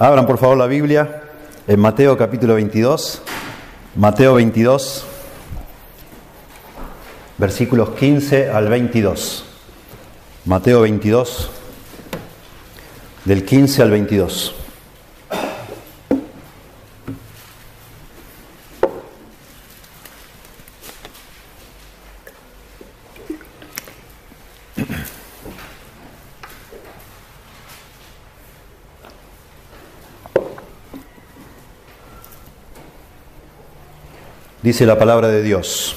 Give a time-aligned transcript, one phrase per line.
[0.00, 1.22] Abran por favor la Biblia
[1.66, 3.20] en Mateo capítulo 22.
[3.96, 5.04] Mateo 22,
[7.36, 9.44] versículos 15 al 22.
[10.44, 11.50] Mateo 22,
[13.24, 14.54] del 15 al 22.
[34.68, 35.96] Dice la palabra de Dios.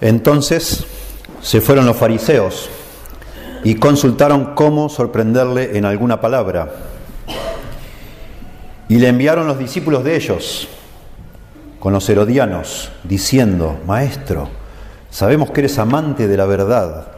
[0.00, 0.86] Entonces
[1.42, 2.70] se fueron los fariseos
[3.62, 6.72] y consultaron cómo sorprenderle en alguna palabra.
[8.88, 10.66] Y le enviaron los discípulos de ellos
[11.78, 14.48] con los herodianos, diciendo, Maestro,
[15.10, 17.08] sabemos que eres amante de la verdad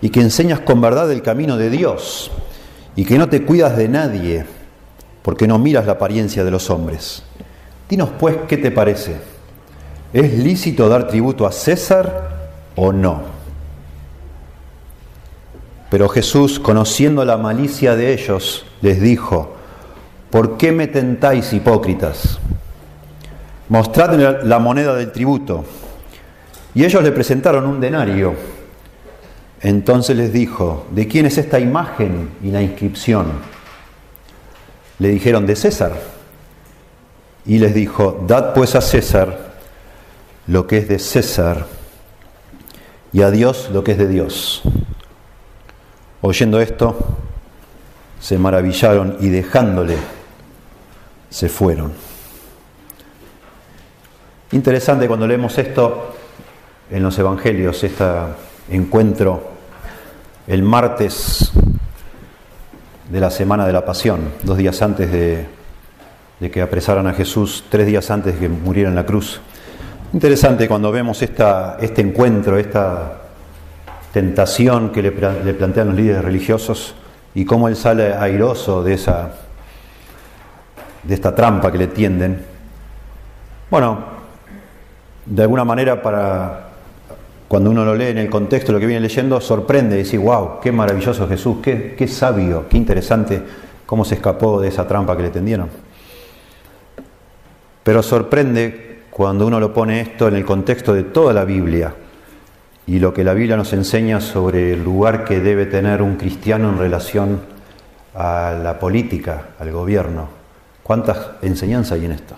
[0.00, 2.32] y que enseñas con verdad el camino de Dios
[2.96, 4.46] y que no te cuidas de nadie
[5.22, 7.22] porque no miras la apariencia de los hombres.
[7.88, 9.16] Dinos pues qué te parece.
[10.12, 13.22] ¿Es lícito dar tributo a César o no?
[15.90, 19.54] Pero Jesús, conociendo la malicia de ellos, les dijo,
[20.30, 22.38] ¿por qué me tentáis hipócritas?
[23.70, 25.64] Mostradme la moneda del tributo.
[26.74, 28.34] Y ellos le presentaron un denario.
[29.60, 33.26] Entonces les dijo, ¿de quién es esta imagen y la inscripción?
[34.98, 36.17] Le dijeron, de César.
[37.48, 39.48] Y les dijo, dad pues a César
[40.46, 41.66] lo que es de César
[43.10, 44.62] y a Dios lo que es de Dios.
[46.20, 46.94] Oyendo esto,
[48.20, 49.96] se maravillaron y dejándole,
[51.30, 51.92] se fueron.
[54.52, 56.14] Interesante cuando leemos esto
[56.90, 58.04] en los Evangelios, este
[58.70, 59.52] encuentro
[60.46, 61.50] el martes
[63.10, 65.57] de la semana de la Pasión, dos días antes de
[66.40, 69.40] de que apresaran a Jesús tres días antes de que muriera en la cruz.
[70.12, 73.22] Interesante cuando vemos esta, este encuentro, esta
[74.12, 76.94] tentación que le, plantean los líderes religiosos
[77.34, 79.32] y cómo él sale airoso de, esa,
[81.02, 82.42] de esta trampa que le tienden.
[83.70, 83.98] Bueno,
[85.26, 86.68] de alguna manera para
[87.48, 90.60] cuando uno lo lee en el contexto lo que viene leyendo, sorprende y dice, wow,
[90.60, 93.42] qué maravilloso Jesús, qué, qué sabio, qué interesante
[93.86, 95.87] cómo se escapó de esa trampa que le tendieron.
[97.88, 101.94] Pero sorprende cuando uno lo pone esto en el contexto de toda la Biblia
[102.86, 106.68] y lo que la Biblia nos enseña sobre el lugar que debe tener un cristiano
[106.68, 107.40] en relación
[108.14, 110.28] a la política, al gobierno.
[110.82, 112.34] ¿Cuántas enseñanzas hay en esto?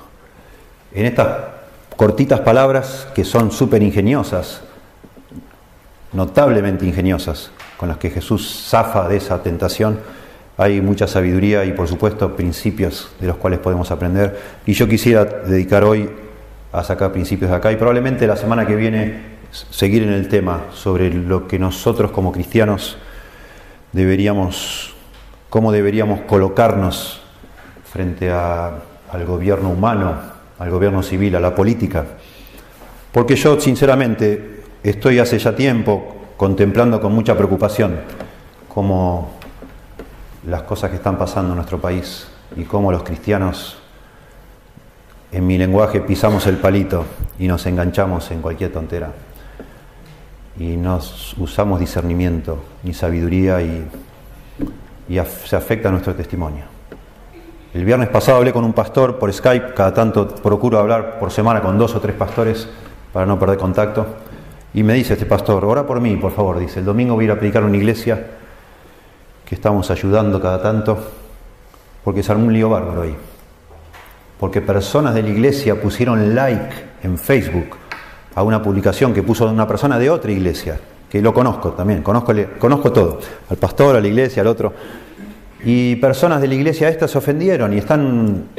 [0.94, 1.39] En estas
[1.97, 4.60] cortitas palabras que son súper ingeniosas,
[6.12, 9.99] notablemente ingeniosas, con las que Jesús zafa de esa tentación,
[10.60, 14.38] hay mucha sabiduría y por supuesto principios de los cuales podemos aprender.
[14.66, 16.10] Y yo quisiera dedicar hoy
[16.71, 19.22] a sacar principios de acá y probablemente la semana que viene
[19.71, 22.98] seguir en el tema sobre lo que nosotros como cristianos
[23.93, 24.94] deberíamos,
[25.48, 27.22] cómo deberíamos colocarnos
[27.91, 30.15] frente al gobierno humano,
[30.59, 32.04] al gobierno civil, a la política.
[33.12, 37.98] Porque yo sinceramente estoy hace ya tiempo contemplando con mucha preocupación
[38.69, 39.40] cómo
[40.47, 43.78] las cosas que están pasando en nuestro país y cómo los cristianos,
[45.33, 47.05] en mi lenguaje, pisamos el palito
[47.39, 49.12] y nos enganchamos en cualquier tontera.
[50.59, 53.89] Y nos usamos discernimiento y sabiduría y,
[55.47, 56.65] se afecta nuestro testimonio.
[57.75, 61.61] El viernes pasado hablé con un pastor por Skype, cada tanto procuro hablar por semana
[61.61, 62.69] con dos o tres pastores
[63.12, 64.07] para no perder contacto.
[64.72, 67.33] Y me dice este pastor, ora por mí, por favor, dice, el domingo voy a
[67.33, 68.25] ir predicar una iglesia
[69.50, 70.97] que estamos ayudando cada tanto,
[72.05, 73.16] porque se armó un lío bárbaro ahí.
[74.38, 76.72] Porque personas de la iglesia pusieron like
[77.03, 77.77] en Facebook
[78.36, 80.78] a una publicación que puso una persona de otra iglesia,
[81.10, 84.72] que lo conozco también, conozco, conozco todo, al pastor, a la iglesia, al otro.
[85.65, 88.51] Y personas de la iglesia esta se ofendieron y están,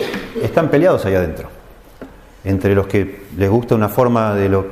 [0.44, 1.48] están peleados ahí adentro.
[2.44, 4.66] Entre los que les gusta una forma de lo,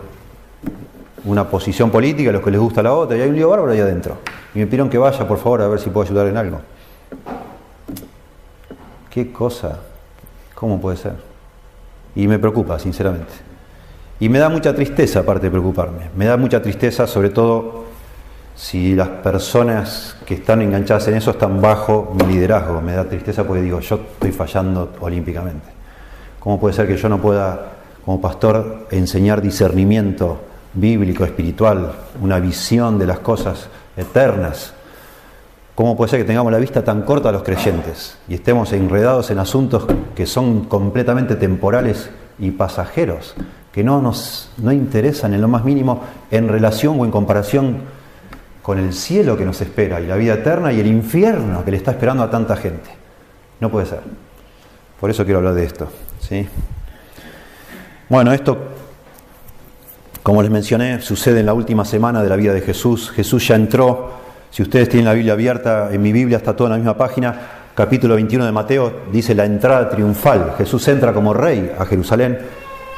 [1.23, 3.79] una posición política, los que les gusta la otra, y hay un lío bárbaro ahí
[3.79, 4.17] adentro.
[4.53, 6.59] Y me pidieron que vaya, por favor, a ver si puedo ayudar en algo.
[9.09, 9.79] ¿Qué cosa?
[10.55, 11.13] ¿Cómo puede ser?
[12.15, 13.33] Y me preocupa, sinceramente.
[14.19, 16.09] Y me da mucha tristeza, aparte de preocuparme.
[16.15, 17.85] Me da mucha tristeza, sobre todo
[18.55, 22.81] si las personas que están enganchadas en eso están bajo mi liderazgo.
[22.81, 25.69] Me da tristeza porque digo, yo estoy fallando olímpicamente.
[26.39, 27.71] ¿Cómo puede ser que yo no pueda,
[28.03, 30.41] como pastor, enseñar discernimiento
[30.73, 33.69] bíblico, espiritual, una visión de las cosas
[33.99, 34.73] eternas,
[35.79, 39.39] ¿Cómo puede ser que tengamos la vista tan corta los creyentes y estemos enredados en
[39.39, 43.33] asuntos que son completamente temporales y pasajeros,
[43.71, 46.01] que no nos no interesan en lo más mínimo
[46.31, 47.77] en relación o en comparación
[48.61, 51.77] con el cielo que nos espera y la vida eterna y el infierno que le
[51.77, 52.89] está esperando a tanta gente?
[53.61, 54.01] No puede ser.
[54.99, 55.87] Por eso quiero hablar de esto.
[56.19, 56.45] ¿sí?
[58.09, 58.57] Bueno, esto,
[60.29, 63.09] como les mencioné, sucede en la última semana de la vida de Jesús.
[63.09, 64.11] Jesús ya entró
[64.51, 67.35] si ustedes tienen la Biblia abierta, en mi Biblia está todo en la misma página,
[67.73, 70.53] capítulo 21 de Mateo, dice la entrada triunfal.
[70.55, 72.37] Jesús entra como rey a Jerusalén,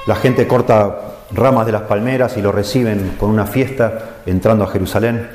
[0.08, 0.94] la gente corta
[1.32, 5.30] ramas de las palmeras y lo reciben con una fiesta entrando a Jerusalén,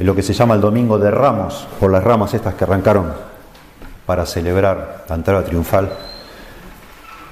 [0.00, 3.12] en lo que se llama el Domingo de Ramos, por las ramas estas que arrancaron
[4.04, 5.90] para celebrar la entrada triunfal.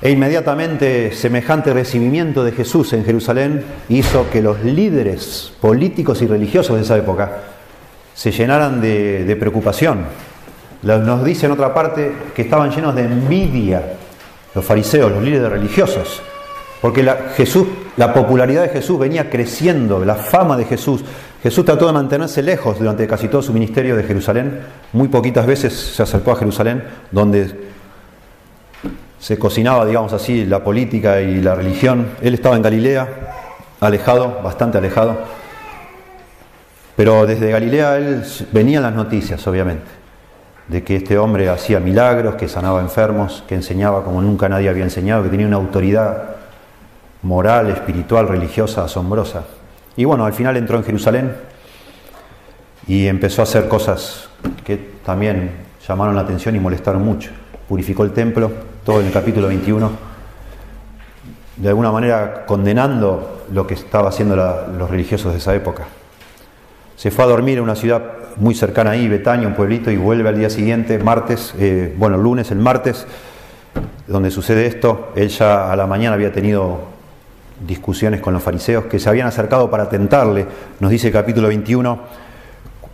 [0.04, 6.76] E inmediatamente semejante recibimiento de Jesús en Jerusalén hizo que los líderes políticos y religiosos
[6.76, 7.38] de esa época
[8.12, 10.04] se llenaran de, preocupación.
[10.82, 13.94] Nos dice en otra parte que estaban llenos de envidia
[14.54, 16.20] los fariseos, los líderes religiosos,
[16.82, 17.02] porque
[17.34, 17.66] Jesús,
[17.96, 21.02] la popularidad de Jesús venía creciendo, la fama de Jesús.
[21.42, 24.60] Jesús trató de mantenerse lejos durante casi todo su ministerio de Jerusalén.
[24.92, 27.72] Muy poquitas veces se acercó a Jerusalén, donde
[29.24, 32.08] se cocinaba, digamos así, la política y la religión.
[32.20, 33.08] Él estaba en Galilea,
[33.80, 35.16] alejado, bastante alejado.
[36.94, 38.22] Pero desde Galilea él
[38.52, 39.86] venían las noticias, obviamente,
[40.68, 44.84] de que este hombre hacía milagros, que sanaba enfermos, que enseñaba como nunca nadie había
[44.84, 46.24] enseñado, que tenía una autoridad
[47.22, 49.44] moral, espiritual, religiosa, asombrosa.
[49.96, 51.34] Y bueno, al final entró en Jerusalén
[52.86, 54.28] y empezó a hacer cosas
[54.66, 55.50] que también
[55.88, 57.30] llamaron la atención y molestaron mucho.
[57.66, 59.90] Purificó el templo, todo en el capítulo 21,
[61.56, 65.86] de alguna manera condenando lo que estaban haciendo los religiosos de esa época.
[66.96, 68.02] Se fue a dormir en una ciudad
[68.36, 72.50] muy cercana ahí, Betania, un pueblito, y vuelve al día siguiente, martes, eh, bueno, lunes,
[72.50, 73.06] el martes,
[74.06, 75.12] donde sucede esto.
[75.16, 76.80] Él ya a la mañana había tenido
[77.66, 80.46] discusiones con los fariseos que se habían acercado para tentarle.
[80.80, 81.98] Nos dice el capítulo 21,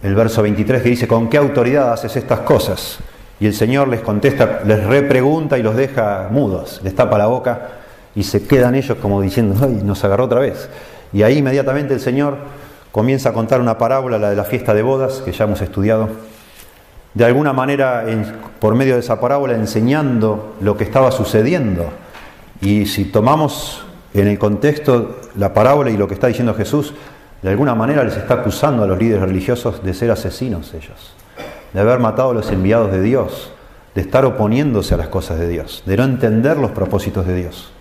[0.03, 3.01] el verso 23, que dice, ¿con qué autoridad haces estas cosas?
[3.41, 7.69] Y el Señor les contesta, les repregunta y los deja mudos, les tapa la boca
[8.15, 10.69] y se quedan ellos como diciendo, ¡ay, nos agarró otra vez!
[11.13, 12.37] Y ahí inmediatamente el Señor
[12.93, 16.09] comienza a contar una parábola, la de la fiesta de bodas, que ya hemos estudiado,
[17.15, 18.05] de alguna manera
[18.59, 21.91] por medio de esa parábola enseñando lo que estaba sucediendo.
[22.61, 23.85] Y si tomamos
[24.15, 26.95] en el contexto la parábola y lo que está diciendo Jesús,
[27.43, 31.15] de alguna manera les está acusando a los líderes religiosos de ser asesinos ellos,
[31.73, 33.53] de haber matado a los enviados de Dios,
[33.95, 37.73] de estar oponiéndose a las cosas de Dios, de no entender los propósitos de Dios.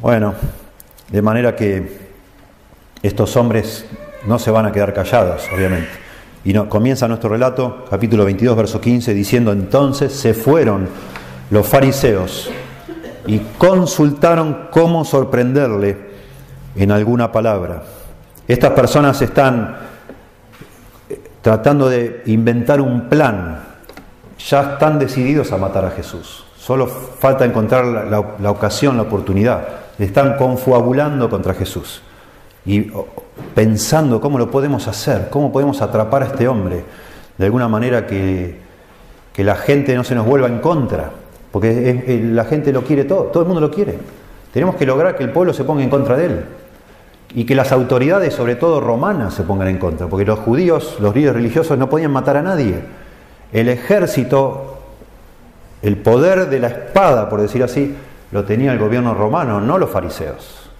[0.00, 0.34] Bueno,
[1.10, 2.08] de manera que
[3.02, 3.86] estos hombres
[4.26, 5.88] no se van a quedar callados, obviamente.
[6.44, 10.88] Y comienza nuestro relato, capítulo 22, verso 15, diciendo, entonces se fueron
[11.50, 12.50] los fariseos
[13.26, 15.96] y consultaron cómo sorprenderle
[16.76, 17.82] en alguna palabra.
[18.46, 19.76] Estas personas están
[21.48, 23.60] tratando de inventar un plan,
[24.38, 29.66] ya están decididos a matar a Jesús, solo falta encontrar la, ocasión, la oportunidad,
[29.98, 32.02] están confabulando contra Jesús
[32.66, 32.92] y
[33.54, 36.84] pensando cómo lo podemos hacer, cómo podemos atrapar a este hombre,
[37.38, 38.58] de alguna manera que,
[39.32, 41.10] que la gente no se nos vuelva en contra,
[41.50, 43.96] porque la gente lo quiere todo, todo el mundo lo quiere.
[44.52, 46.44] Tenemos que lograr que el pueblo se ponga en contra de él
[47.34, 51.14] y que las autoridades, sobre todo romanas, se pongan en contra, porque los judíos, los
[51.14, 52.80] líderes religiosos no podían matar a nadie.
[53.52, 54.78] El ejército,
[55.82, 57.94] el poder de la espada, por decir así,
[58.30, 60.70] lo tenía el gobierno romano, no los fariseos.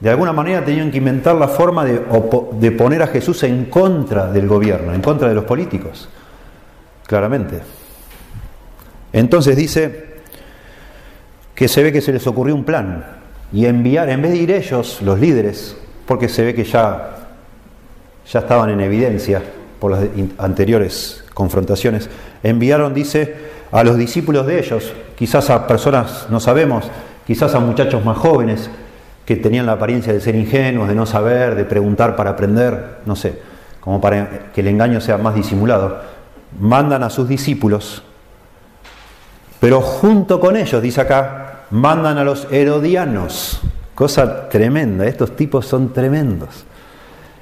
[0.00, 4.48] De alguna manera tenían que inventar la forma de, poner a Jesús en contra del
[4.48, 6.08] gobierno, en contra de los políticos.
[7.06, 7.60] Claramente.
[9.12, 10.16] Entonces dice
[11.54, 13.21] que se ve que se les ocurrió un plan
[13.52, 17.16] y enviar, en vez de ir ellos, los líderes, porque se ve que ya,
[18.30, 19.42] ya estaban en evidencia
[19.78, 20.04] por las
[20.38, 22.08] anteriores confrontaciones,
[22.42, 23.34] enviaron, dice,
[23.70, 26.90] a los discípulos de ellos, quizás a personas, no sabemos,
[27.26, 28.70] quizás a muchachos más jóvenes,
[29.26, 33.16] que tenían la apariencia de ser ingenuos, de no saber, de preguntar para aprender, no
[33.16, 33.38] sé,
[33.80, 36.00] como para que el engaño sea más disimulado,
[36.58, 38.02] mandan a sus discípulos,
[39.60, 43.60] pero junto con ellos, dice acá, mandan a los herodianos,
[43.94, 46.64] cosa tremenda, estos tipos son tremendos.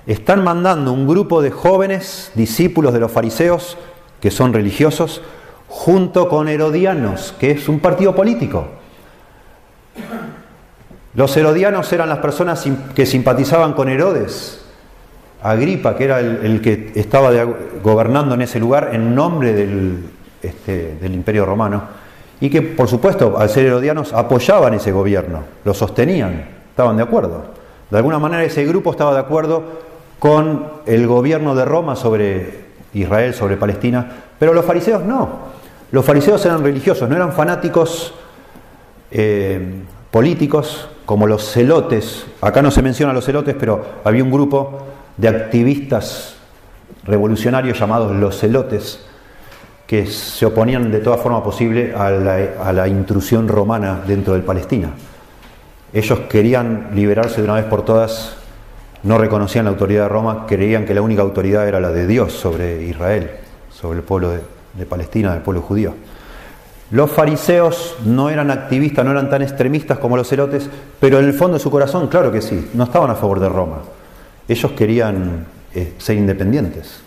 [0.06, 3.76] Están mandando un grupo de jóvenes discípulos de los fariseos,
[4.20, 5.20] que son religiosos,
[5.68, 8.68] junto con herodianos, que es un partido político.
[11.14, 14.64] Los herodianos eran las personas que simpatizaban con Herodes,
[15.42, 17.32] Agripa, que era el, que estaba
[17.82, 20.04] gobernando en ese lugar en nombre del,
[20.40, 21.99] este, del imperio romano,
[22.40, 27.44] y que por supuesto al ser herodianos apoyaban ese gobierno, lo sostenían, estaban de acuerdo.
[27.90, 29.62] De alguna manera ese grupo estaba de acuerdo
[30.18, 35.50] con el gobierno de Roma sobre Israel, sobre Palestina, pero los fariseos no.
[35.92, 38.14] Los fariseos eran religiosos, no eran fanáticos
[39.10, 42.26] eh, políticos como los celotes.
[42.40, 46.36] Acá no se menciona los celotes, pero había un grupo de activistas
[47.04, 49.04] revolucionarios llamados los celotes
[49.90, 52.12] que se oponían de toda forma posible a
[52.72, 54.90] la, intrusión romana dentro de Palestina.
[55.92, 58.36] Ellos querían liberarse de una vez por todas,
[59.02, 62.32] no reconocían la autoridad de Roma, creían que la única autoridad era la de Dios
[62.32, 63.32] sobre Israel,
[63.68, 64.42] sobre el pueblo de,
[64.74, 65.92] de Palestina, del pueblo judío.
[66.92, 70.70] Los fariseos no eran activistas, no eran tan extremistas como los celotes,
[71.00, 73.48] pero en el fondo de su corazón, claro que sí, no estaban a favor de
[73.48, 73.78] Roma.
[74.46, 77.00] Ellos querían eh, ser independientes.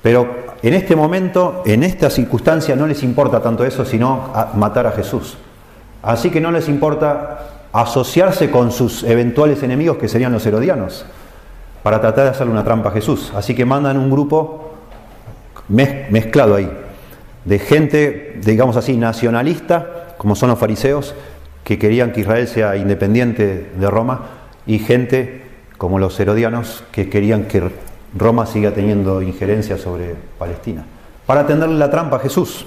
[0.00, 4.92] Pero en este momento, en esta circunstancia, no les importa tanto eso, sino matar a
[4.92, 5.36] Jesús.
[6.02, 11.04] Así que no les importa asociarse con sus eventuales enemigos, que serían los herodianos,
[11.82, 13.32] para tratar de hacerle una trampa a Jesús.
[13.34, 14.74] Así que mandan un grupo
[15.68, 16.70] mezclado ahí,
[17.44, 21.14] de gente, digamos así, nacionalista, como son los fariseos,
[21.64, 24.26] que querían que Israel sea independiente de Roma,
[24.66, 25.42] y gente
[25.76, 30.84] como los herodianos que querían que Roma siga teniendo injerencia sobre Palestina.
[31.26, 32.66] Para tenderle la trampa a Jesús,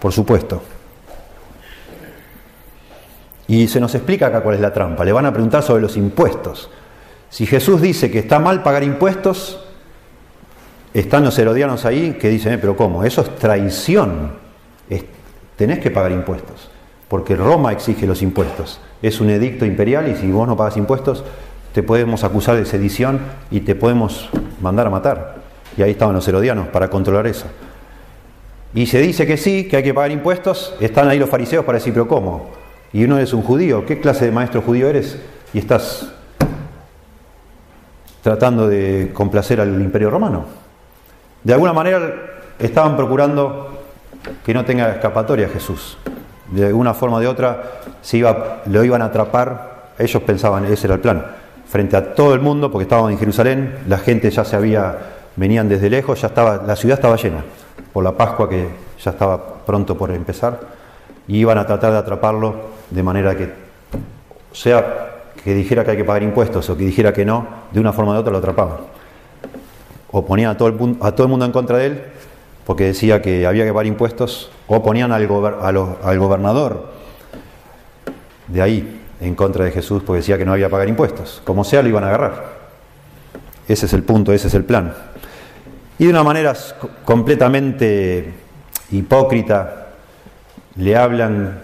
[0.00, 0.62] por supuesto.
[3.48, 5.04] Y se nos explica acá cuál es la trampa.
[5.04, 6.70] Le van a preguntar sobre los impuestos.
[7.30, 9.60] Si Jesús dice que está mal pagar impuestos,
[10.94, 13.04] están los herodianos ahí que dicen, eh, pero ¿cómo?
[13.04, 14.32] Eso es traición.
[15.56, 16.70] tenés que pagar impuestos,
[17.08, 18.80] porque Roma exige los impuestos.
[19.00, 21.24] Es un edicto imperial y si vos no pagas impuestos,
[21.76, 24.30] te podemos acusar de sedición y te podemos
[24.62, 25.34] mandar a matar.
[25.76, 27.44] Y ahí estaban los herodianos para controlar eso.
[28.72, 31.76] Y se dice que sí, que hay que pagar impuestos, están ahí los fariseos para
[31.76, 32.48] decir, pero ¿cómo?
[32.94, 35.18] Y uno es un judío, ¿qué clase de maestro judío eres?
[35.52, 36.10] Y estás
[38.22, 40.46] tratando de complacer al imperio romano.
[41.44, 42.10] De alguna manera
[42.58, 43.82] estaban procurando
[44.46, 45.98] que no tenga escapatoria Jesús.
[46.50, 50.86] De alguna forma o de otra se iba, lo iban a atrapar, ellos pensaban, ese
[50.86, 54.44] era el plan frente a todo el mundo, porque estábamos en Jerusalén, la gente ya
[54.44, 54.96] se había,
[55.36, 57.44] venían desde lejos, ya estaba, la ciudad estaba llena
[57.92, 58.68] por la Pascua que
[59.02, 60.60] ya estaba pronto por empezar,
[61.28, 62.54] y iban a tratar de atraparlo
[62.90, 63.52] de manera que,
[64.52, 67.92] sea que dijera que hay que pagar impuestos o que dijera que no, de una
[67.92, 68.78] forma de otra lo atrapaban.
[70.10, 72.02] O ponían a todo el, a todo el mundo en contra de él,
[72.64, 75.28] porque decía que había que pagar impuestos, o ponían al,
[76.02, 76.96] al gobernador
[78.48, 81.42] de ahí, en contra de Jesús porque decía que no había que pagar impuestos.
[81.44, 82.56] Como sea, lo iban a agarrar.
[83.68, 84.94] Ese es el punto, ese es el plan.
[85.98, 86.54] Y de una manera
[87.04, 88.34] completamente
[88.90, 89.86] hipócrita,
[90.76, 91.62] le hablan,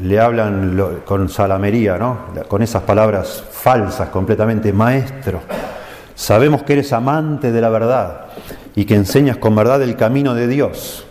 [0.00, 2.18] le hablan con salamería, ¿no?
[2.48, 5.40] con esas palabras falsas completamente, maestro,
[6.14, 8.26] sabemos que eres amante de la verdad
[8.74, 11.04] y que enseñas con verdad el camino de Dios.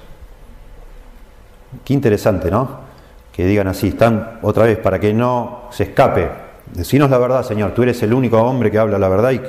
[1.85, 2.90] Qué interesante, ¿no?
[3.31, 6.29] Que digan así, están otra vez para que no se escape.
[6.73, 9.41] Decinos la verdad, Señor, tú eres el único hombre que habla la verdad y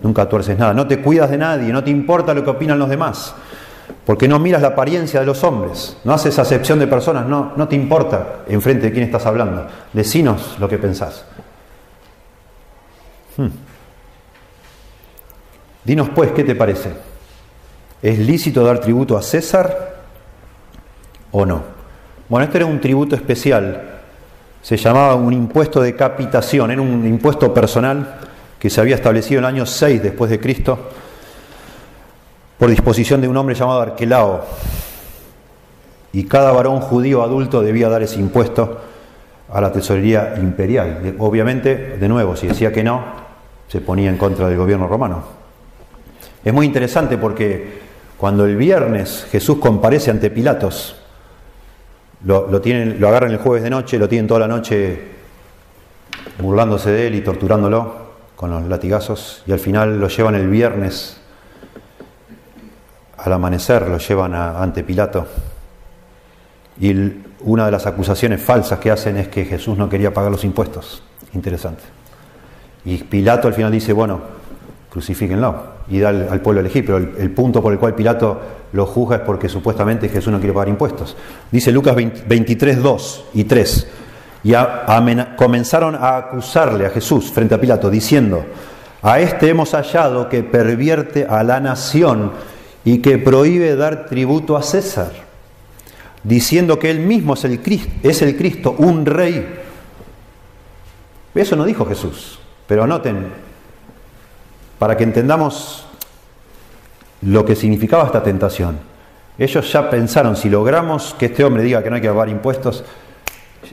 [0.00, 0.72] nunca tuerces nada.
[0.74, 3.34] No te cuidas de nadie, no te importa lo que opinan los demás,
[4.04, 7.68] porque no miras la apariencia de los hombres, no haces acepción de personas, no, no
[7.68, 9.66] te importa enfrente de quién estás hablando.
[9.92, 11.24] Decinos lo que pensás.
[13.36, 13.48] Hmm.
[15.84, 16.92] Dinos pues, ¿qué te parece?
[18.00, 19.96] ¿Es lícito dar tributo a César
[21.32, 21.73] o no?
[22.28, 24.00] Bueno, este era un tributo especial,
[24.62, 28.16] se llamaba un impuesto de capitación, era un impuesto personal
[28.58, 30.78] que se había establecido en el año 6 después de Cristo
[32.58, 34.42] por disposición de un hombre llamado Arquelao.
[36.14, 38.80] Y cada varón judío adulto debía dar ese impuesto
[39.52, 41.16] a la tesorería imperial.
[41.18, 43.04] Obviamente, de nuevo, si decía que no,
[43.68, 45.24] se ponía en contra del gobierno romano.
[46.42, 47.80] Es muy interesante porque
[48.16, 50.96] cuando el viernes Jesús comparece ante Pilatos,
[52.24, 55.12] lo, tienen, lo agarran el jueves de noche, lo tienen toda la noche
[56.38, 58.04] burlándose de él y torturándolo
[58.34, 61.20] con los latigazos y al final lo llevan el viernes
[63.18, 65.26] al amanecer, lo llevan ante Pilato.
[66.80, 66.92] Y
[67.40, 71.02] una de las acusaciones falsas que hacen es que Jesús no quería pagar los impuestos.
[71.32, 71.82] Interesante.
[72.84, 74.20] Y Pilato al final dice, bueno,
[74.94, 75.56] crucifíquenlo
[75.90, 78.40] y da al, pueblo elegir, pero el, punto por el cual Pilato
[78.72, 81.16] lo juzga es porque supuestamente Jesús no quiere pagar impuestos.
[81.50, 83.88] Dice Lucas 23, 2 y 3,
[84.44, 84.54] y
[85.36, 88.46] comenzaron a acusarle a Jesús frente a Pilato, diciendo,
[89.02, 92.30] A este hemos hallado que pervierte a la nación
[92.84, 95.10] y que prohíbe dar tributo a César,
[96.22, 99.44] diciendo que él mismo es el Cristo, es el Cristo un rey.
[101.34, 103.42] Eso no dijo Jesús, pero noten,
[104.78, 105.86] para que entendamos
[107.22, 108.78] lo que significaba esta tentación.
[109.38, 112.84] Ellos ya pensaron, si logramos que este hombre diga que no hay que pagar impuestos,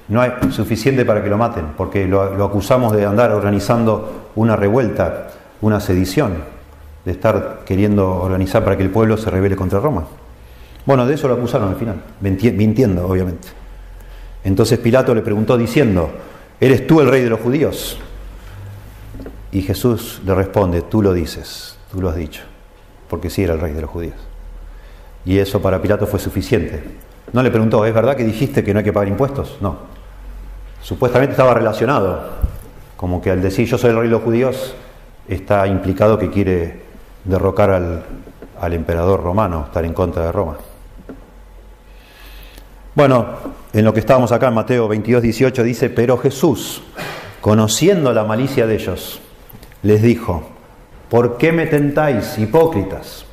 [0.07, 5.27] no hay suficiente para que lo maten, porque lo, acusamos de andar organizando una revuelta,
[5.61, 6.43] una sedición,
[7.05, 10.05] de estar queriendo organizar para que el pueblo se rebele contra Roma.
[10.85, 13.49] Bueno, de eso lo acusaron al final, mintiendo, obviamente.
[14.43, 16.09] Entonces Pilato le preguntó diciendo,
[16.59, 17.99] ¿eres tú el rey de los judíos?
[19.51, 22.43] Y Jesús le responde, tú lo dices, tú lo has dicho,
[23.09, 24.15] porque sí era el rey de los judíos.
[25.25, 26.83] Y eso para Pilato fue suficiente.
[27.33, 29.57] No le preguntó, ¿es verdad que dijiste que no hay que pagar impuestos?
[29.61, 29.77] No.
[30.81, 32.23] Supuestamente estaba relacionado,
[32.97, 34.73] como que al decir yo soy el rey de los judíos,
[35.27, 36.81] está implicado que quiere
[37.25, 38.03] derrocar al,
[38.59, 40.57] al emperador romano, estar en contra de Roma.
[42.95, 43.25] Bueno,
[43.73, 46.81] en lo que estábamos acá en Mateo 22, 18 dice, pero Jesús,
[47.39, 49.21] conociendo la malicia de ellos,
[49.83, 50.43] les dijo,
[51.09, 53.25] ¿por qué me tentáis, hipócritas?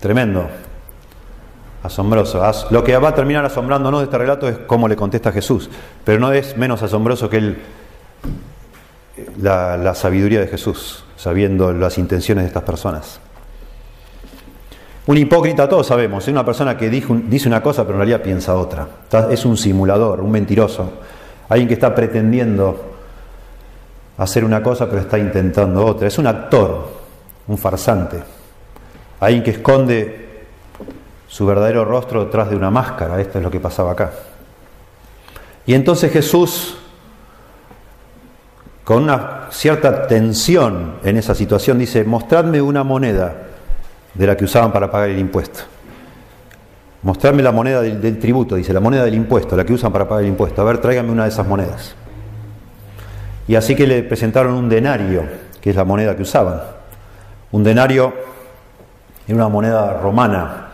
[0.00, 0.48] Tremendo,
[1.82, 2.42] asombroso.
[2.70, 5.70] Lo que va a terminar asombrándonos de este relato es cómo le contesta Jesús,
[6.04, 7.56] pero no es menos asombroso que
[9.40, 13.20] la, la sabiduría de Jesús, sabiendo las intenciones de estas personas.
[15.06, 18.54] Un hipócrita, todos sabemos, es una persona que dice una cosa pero en realidad piensa
[18.54, 18.86] otra.
[19.30, 20.92] Es un simulador, un mentiroso,
[21.48, 22.90] alguien que está pretendiendo
[24.20, 26.06] hacer una cosa pero está intentando otra.
[26.06, 26.88] Es un actor,
[27.48, 28.22] un farsante,
[29.18, 30.28] alguien que esconde
[31.26, 33.20] su verdadero rostro detrás de una máscara.
[33.20, 34.12] Esto es lo que pasaba acá.
[35.64, 36.76] Y entonces Jesús,
[38.84, 43.34] con una cierta tensión en esa situación, dice, mostradme una moneda
[44.12, 45.60] de la que usaban para pagar el impuesto.
[47.02, 50.24] Mostrarme la moneda del, tributo, dice, la moneda del impuesto, la que usan para pagar
[50.24, 50.60] el impuesto.
[50.60, 51.94] A ver, tráigame una de esas monedas.
[53.50, 55.24] Y así que le presentaron un denario,
[55.60, 56.60] que es la moneda que usaban.
[57.50, 58.14] Un denario
[59.26, 60.68] era una moneda romana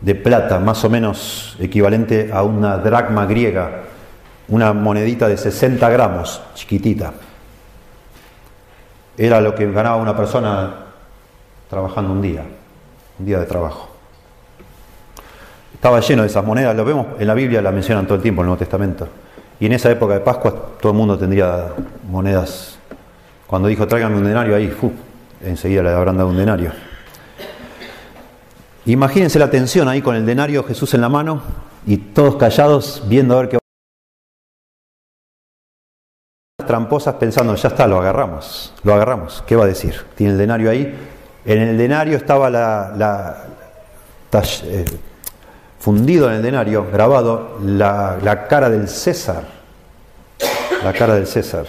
[0.00, 3.80] de plata, más o menos equivalente a una dracma griega,
[4.46, 7.14] una monedita de 60 gramos, chiquitita.
[9.18, 10.72] Era lo que ganaba una persona
[11.68, 12.44] trabajando un día
[13.18, 13.88] un día de trabajo.
[15.74, 18.42] Estaba lleno de esas monedas, lo vemos en la Biblia, la mencionan todo el tiempo
[18.42, 19.08] en el Nuevo Testamento.
[19.60, 21.68] Y en esa época de Pascua todo el mundo tendría
[22.08, 22.78] monedas.
[23.46, 24.72] Cuando dijo tráiganme un denario ahí,
[25.42, 26.72] enseguida le habrán dado un denario.
[28.86, 31.42] Imagínense la tensión ahí con el denario Jesús en la mano
[31.86, 33.58] y todos callados viendo a ver qué
[36.66, 40.04] tramposas pensando, ya está, lo agarramos, lo agarramos, ¿qué va a decir?
[40.14, 40.94] Tiene el denario ahí,
[41.44, 43.44] en el denario estaba la,
[44.64, 44.84] eh,
[45.84, 49.42] fundido en el denario, grabado, la, cara del César.
[50.82, 51.66] La cara del César.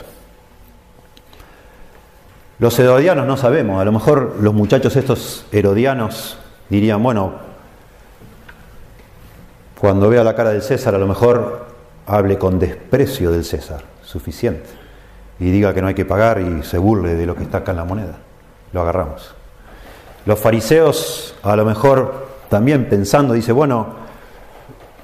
[2.60, 6.38] Los herodianos no sabemos, a lo mejor los muchachos estos herodianos
[6.70, 7.34] dirían, bueno,
[9.78, 11.66] cuando vea la cara del César, a lo mejor
[12.08, 14.70] hable con desprecio del César, suficiente,
[15.42, 17.72] y diga que no hay que pagar y se burle de lo que está acá
[17.72, 18.16] en la moneda.
[18.72, 19.36] Lo agarramos.
[20.26, 24.05] Los fariseos a lo mejor también pensando, dice, bueno,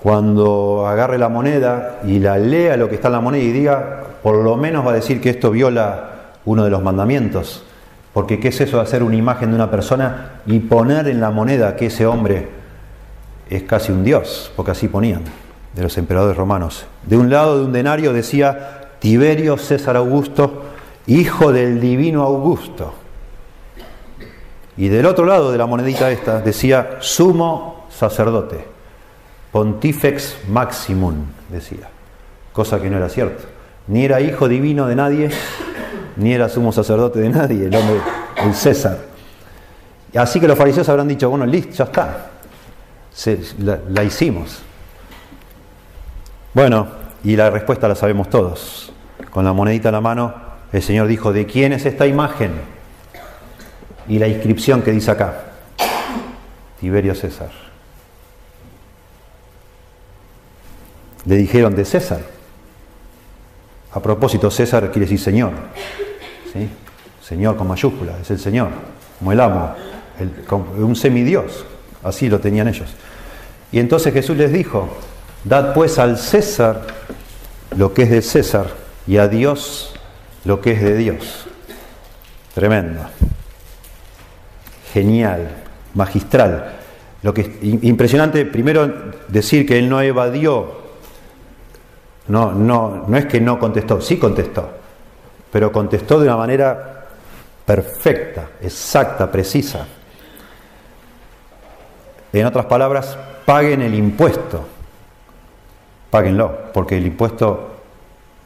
[0.02, 4.04] cuando agarre la moneda y la lea lo que está en la moneda y diga,
[4.24, 6.10] por lo menos va a decir que esto viola
[6.46, 7.64] uno de los mandamientos.
[8.14, 11.30] Porque ¿qué es eso de hacer una imagen de una persona y poner en la
[11.30, 12.50] moneda que ese hombre
[13.50, 14.52] es casi un dios?
[14.56, 15.22] Porque así ponían
[15.76, 16.86] de los emperadores romanos.
[17.06, 20.64] De un lado de un denario decía Tiberio César Augusto,
[21.06, 22.96] hijo del divino Augusto.
[24.78, 28.66] Y del otro lado de la monedita esta decía sumo sacerdote,
[29.52, 31.90] pontifex maximum, decía,
[32.54, 33.44] cosa que no era cierto.
[33.88, 35.30] Ni era hijo divino de nadie,
[36.16, 38.00] ni era sumo sacerdote de nadie, el hombre,
[38.38, 39.00] el César.
[40.16, 42.32] Así que los fariseos habrán dicho, bueno, listo, ya está,
[43.60, 44.62] la, la hicimos.
[46.54, 46.88] Bueno,
[47.24, 48.92] y la respuesta la sabemos todos.
[49.30, 50.34] Con la monedita en la mano,
[50.72, 52.52] el Señor dijo, ¿de quién es esta imagen?
[54.08, 55.44] y la inscripción que dice acá,
[56.80, 57.71] Tiberio César.
[61.26, 62.22] Le dijeron de César.
[63.94, 65.52] A propósito, César quiere decir Señor.
[66.52, 66.70] ¿sí?
[67.22, 68.70] Señor con mayúscula, es el Señor,
[69.20, 69.76] como el amo,
[70.78, 71.66] un semidios.
[72.04, 72.90] Así lo tenían ellos.
[73.72, 74.90] Y entonces Jesús les dijo,
[75.44, 76.88] dad pues al César
[77.76, 78.68] lo que es de César
[79.08, 79.94] y a Dios
[80.44, 81.46] lo que es de Dios.
[82.54, 83.02] Tremendo.
[84.94, 85.50] Genial,
[85.94, 86.74] magistral.
[87.24, 90.81] Lo que es impresionante, primero decir que él no evadió,
[92.28, 94.70] no, no, no es que no contestó, sí contestó,
[95.52, 97.06] pero contestó de una manera
[97.66, 99.88] perfecta, exacta, precisa.
[102.34, 104.64] En otras palabras, paguen el impuesto,
[106.10, 107.72] páguenlo, porque el impuesto,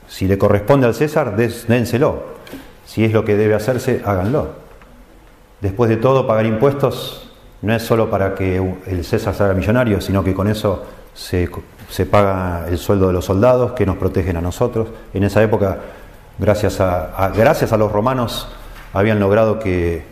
[0.07, 2.35] si le corresponde al César, dénselo.
[2.85, 4.49] Si es lo que debe hacerse, háganlo.
[5.61, 10.23] Después de todo, pagar impuestos no es solo para que el César salga millonario, sino
[10.23, 10.83] que con eso
[11.13, 11.49] se,
[12.05, 14.87] paga el sueldo de los soldados que nos protegen a nosotros.
[15.13, 15.79] En esa época,
[16.37, 18.47] gracias a, gracias a los romanos,
[18.93, 20.03] habían logrado que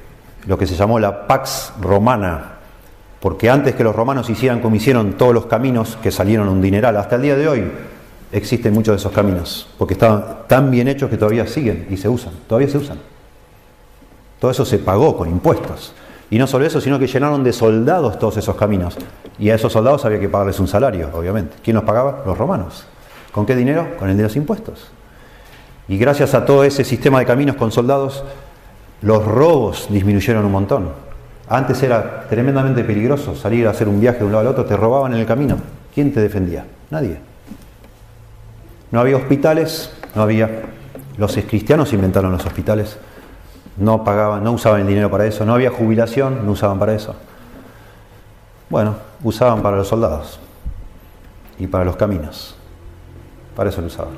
[0.45, 2.53] lo que se llamó la Pax Romana,
[3.19, 6.97] porque antes que los romanos hicieran como hicieron todos los caminos que salieron un dineral,
[6.97, 7.71] hasta el día de hoy
[8.31, 12.09] existen muchos de esos caminos, porque estaban tan bien hechos que todavía siguen y se
[12.09, 12.97] usan, todavía se usan.
[14.39, 15.93] Todo eso se pagó con impuestos.
[16.33, 18.97] Y no solo eso, sino que llenaron de soldados todos esos caminos.
[19.37, 21.57] Y a esos soldados había que pagarles un salario, obviamente.
[21.63, 22.23] ¿Quién los pagaba?
[22.25, 22.87] Los romanos.
[23.31, 23.89] ¿Con qué dinero?
[23.99, 24.89] Con el de los impuestos.
[25.87, 28.23] Y gracias a todo ese sistema de caminos con soldados,
[29.03, 30.89] los robos disminuyeron un montón.
[31.49, 34.75] Antes era tremendamente peligroso salir a hacer un viaje de un lado al otro, te
[34.75, 35.57] robaban en el camino.
[35.93, 36.65] ¿Quién te defendía?
[36.89, 37.19] Nadie.
[38.89, 40.49] No había hospitales, no había.
[41.15, 42.97] Los cristianos inventaron los hospitales,
[43.77, 47.15] no pagaban, no usaban el dinero para eso, no había jubilación, no usaban para eso.
[48.69, 50.39] Bueno, usaban para los soldados
[51.59, 52.55] y para los caminos.
[53.55, 54.13] Para eso lo usaban.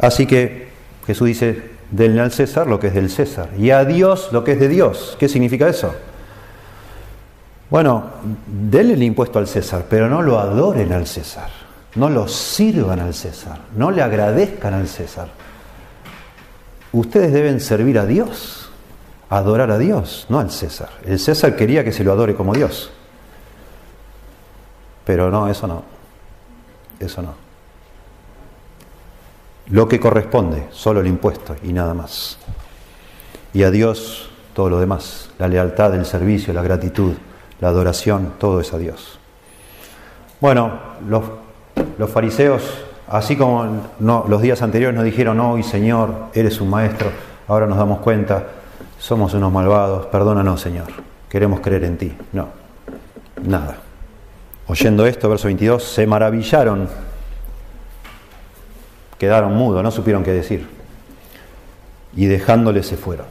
[0.00, 0.68] Así que
[1.06, 4.52] Jesús dice, denle al César lo que es del César y a Dios lo que
[4.52, 5.16] es de Dios.
[5.18, 5.94] ¿Qué significa eso?
[7.70, 8.04] Bueno,
[8.46, 11.66] denle el impuesto al César, pero no lo adoren al César
[11.96, 15.28] no lo sirvan al César, no le agradezcan al César.
[16.96, 18.70] Ustedes deben servir a Dios,
[19.28, 20.88] adorar a Dios, no al César.
[21.04, 22.90] El César quería que se lo adore como Dios.
[25.04, 25.82] Pero no, eso no.
[26.98, 27.34] Eso no.
[29.66, 32.38] Lo que corresponde, solo el impuesto y nada más.
[33.52, 35.28] Y a Dios todo lo demás.
[35.38, 37.12] La lealtad, el servicio, la gratitud,
[37.60, 39.18] la adoración, todo es a Dios.
[40.40, 41.24] Bueno, los
[41.98, 42.62] los fariseos,
[43.08, 47.10] así como los días anteriores nos dijeron, hoy Señor, eres un maestro,
[47.48, 48.46] ahora nos damos cuenta,
[48.98, 50.88] somos unos malvados, perdónanos Señor,
[51.28, 52.16] queremos creer en ti.
[52.32, 52.48] No,
[53.42, 53.78] nada.
[54.68, 56.88] Oyendo esto, verso 22, se maravillaron,
[59.18, 60.68] quedaron mudos, no supieron qué decir,
[62.16, 63.26] y dejándole se fueron.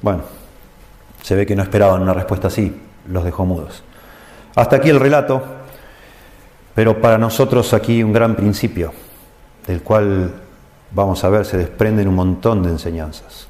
[0.00, 0.22] Bueno,
[1.22, 3.84] se ve que no esperaban una respuesta así, los dejó mudos.
[4.54, 5.42] Hasta aquí el relato,
[6.74, 8.92] pero para nosotros aquí un gran principio,
[9.66, 10.32] del cual
[10.90, 13.48] vamos a ver se desprenden un montón de enseñanzas.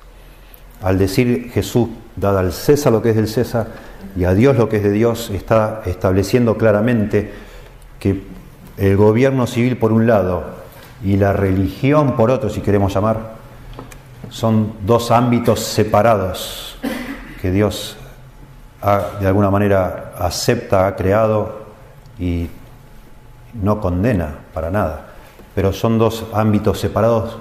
[0.83, 3.69] Al decir Jesús, dada al César lo que es del César
[4.17, 7.33] y a Dios lo que es de Dios, está estableciendo claramente
[7.99, 8.23] que
[8.77, 10.45] el gobierno civil por un lado
[11.05, 13.43] y la religión por otro, si queremos llamar,
[14.31, 16.77] son dos ámbitos separados
[17.41, 17.97] que Dios
[19.21, 21.63] de alguna manera acepta, ha creado
[22.19, 22.49] y
[23.55, 25.09] no condena para nada.
[25.55, 27.39] Pero son dos ámbitos separados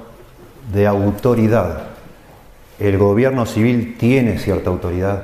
[0.74, 1.84] de autoridad.
[2.80, 5.24] El gobierno civil tiene cierta autoridad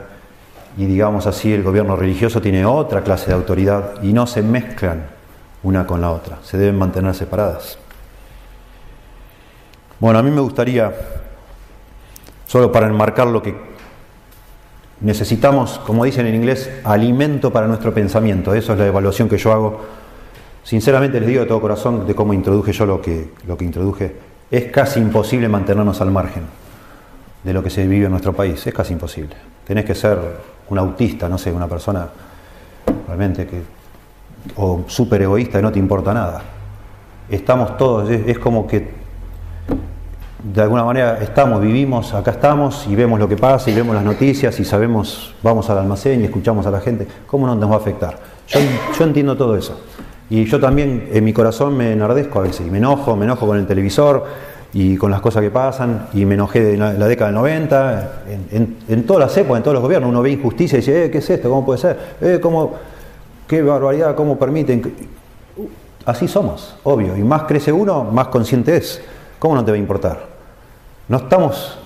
[0.77, 5.07] y digamos así el gobierno religioso tiene otra clase de autoridad y no se mezclan
[5.63, 7.79] una con la otra, se deben mantener separadas.
[9.99, 10.93] Bueno, a mí me gustaría,
[12.45, 13.55] solo para enmarcar lo que
[15.01, 18.53] Necesitamos, como dicen en inglés, alimento para nuestro pensamiento.
[18.53, 19.81] Eso es la evaluación que yo hago.
[20.63, 24.15] Sinceramente les digo de todo corazón de cómo introduje yo lo que, lo que introduje.
[24.49, 26.43] Es casi imposible mantenernos al margen
[27.43, 28.65] de lo que se vive en nuestro país.
[28.65, 29.35] Es casi imposible.
[29.65, 30.17] Tenés que ser
[30.69, 32.07] un autista, no sé, una persona
[33.07, 33.61] realmente que
[34.55, 36.41] o súper egoísta y no te importa nada.
[37.29, 39.06] Estamos todos, es como que
[40.53, 44.03] de alguna manera estamos, vivimos, acá estamos y vemos lo que pasa y vemos las
[44.03, 47.75] noticias y sabemos, vamos al almacén y escuchamos a la gente, ¿cómo no nos va
[47.75, 48.17] a afectar?
[48.47, 49.79] Yo, entiendo todo eso.
[50.29, 53.45] Y yo también en mi corazón me enardezco a veces y me enojo, me enojo
[53.45, 54.25] con el televisor
[54.73, 58.11] y con las cosas que pasan y me enojé de la, década del 90,
[58.87, 61.17] en, todas las épocas, en todos los gobiernos, uno ve injusticia y dice, eh, ¿qué
[61.17, 61.49] es esto?
[61.49, 61.97] ¿Cómo puede ser?
[62.21, 62.73] Eh, ¿cómo,
[63.47, 64.15] ¿Qué barbaridad?
[64.15, 64.93] ¿Cómo permiten?
[66.05, 69.01] Así somos, obvio, y más crece uno, más consciente es.
[69.39, 70.36] ¿Cómo no te va a importar?
[71.07, 71.77] No estamos,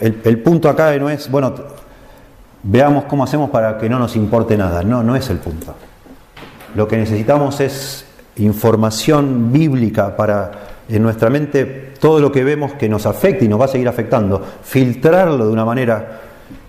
[0.00, 1.54] el, punto acá no es, bueno,
[2.62, 4.82] veamos cómo hacemos para que no nos importe nada.
[4.82, 5.74] No, no es el punto.
[6.74, 10.50] Lo que necesitamos es información bíblica para
[10.88, 13.88] en nuestra mente todo lo que vemos que nos afecta y nos va a seguir
[13.88, 16.20] afectando, filtrarlo de una manera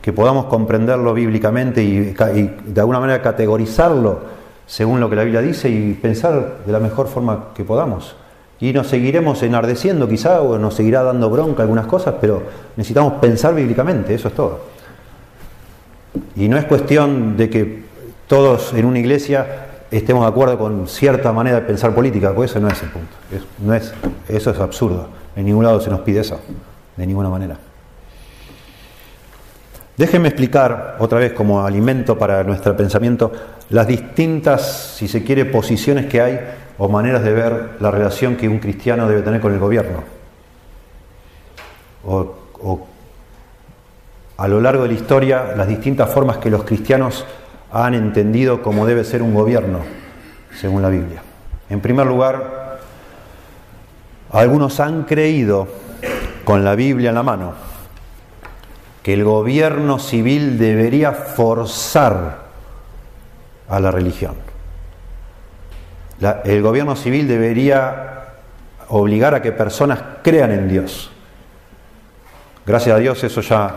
[0.01, 5.69] que podamos comprenderlo bíblicamente y, de alguna manera categorizarlo según lo que la Biblia dice
[5.69, 8.15] y pensar de la mejor forma que podamos.
[8.59, 12.43] Y nos seguiremos enardeciendo quizá o nos seguirá dando bronca algunas cosas, pero
[12.75, 14.61] necesitamos pensar bíblicamente, eso es todo.
[16.35, 17.83] Y no es cuestión de que
[18.27, 22.59] todos en una iglesia estemos de acuerdo con cierta manera de pensar política, porque eso
[22.59, 23.15] no es el punto.
[23.59, 23.93] no es,
[24.27, 25.07] eso es absurdo.
[25.35, 26.39] En ningún lado se nos pide eso,
[26.95, 27.57] de ninguna manera.
[29.95, 33.31] Déjenme explicar otra vez como alimento para nuestro pensamiento
[33.69, 36.39] las distintas, si se quiere, posiciones que hay
[36.77, 40.03] o maneras de ver la relación que un cristiano debe tener con el gobierno.
[42.05, 42.87] O,
[44.37, 47.25] a lo largo de la historia, las distintas formas que los cristianos
[47.71, 49.79] han entendido cómo debe ser un gobierno,
[50.55, 51.21] según la Biblia.
[51.69, 52.79] En primer lugar,
[54.31, 55.67] algunos han creído,
[56.45, 57.53] con la Biblia en la mano,
[59.01, 62.47] que el gobierno civil debería forzar
[63.67, 64.46] a la religión.
[66.19, 68.25] El gobierno civil debería
[68.89, 71.11] obligar a que personas crean en Dios.
[72.65, 73.73] Gracias a Dios eso ya,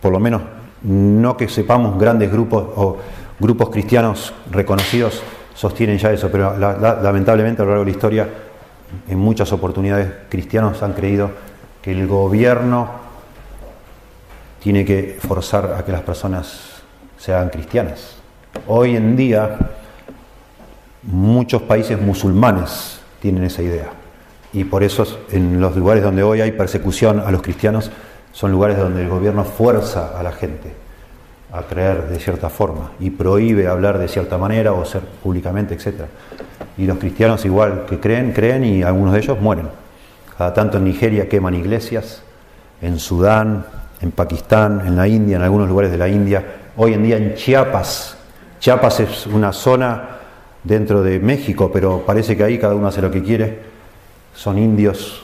[0.00, 0.42] por lo menos
[0.82, 2.98] no que sepamos grandes grupos o
[3.40, 5.22] grupos cristianos reconocidos
[5.54, 8.28] sostienen ya eso, pero lamentablemente a lo largo de la historia,
[9.08, 11.30] en muchas oportunidades, cristianos han creído
[11.80, 12.90] que el gobierno
[14.60, 16.82] tiene que forzar a que las personas
[17.18, 18.16] sean cristianas.
[18.66, 19.58] Hoy en día,
[21.06, 23.90] muchos países musulmanes tienen esa idea.
[24.52, 27.90] Y por eso en los lugares donde hoy hay persecución a los cristianos,
[28.32, 30.72] son lugares donde el gobierno fuerza a la gente
[31.52, 36.02] a creer de cierta forma y prohíbe hablar de cierta manera o ser públicamente, etc.
[36.76, 39.68] Y los cristianos igual que creen, creen y algunos de ellos mueren.
[40.36, 42.22] Cada tanto en Nigeria queman iglesias,
[42.82, 43.66] en Sudán,
[44.00, 46.44] en Pakistán, en la India, en algunos lugares de la India,
[46.76, 48.16] hoy en día en Chiapas.
[48.58, 50.13] Chiapas es una zona
[50.64, 53.60] dentro de México, pero parece que ahí cada uno hace lo que quiere.
[54.34, 55.22] Son indios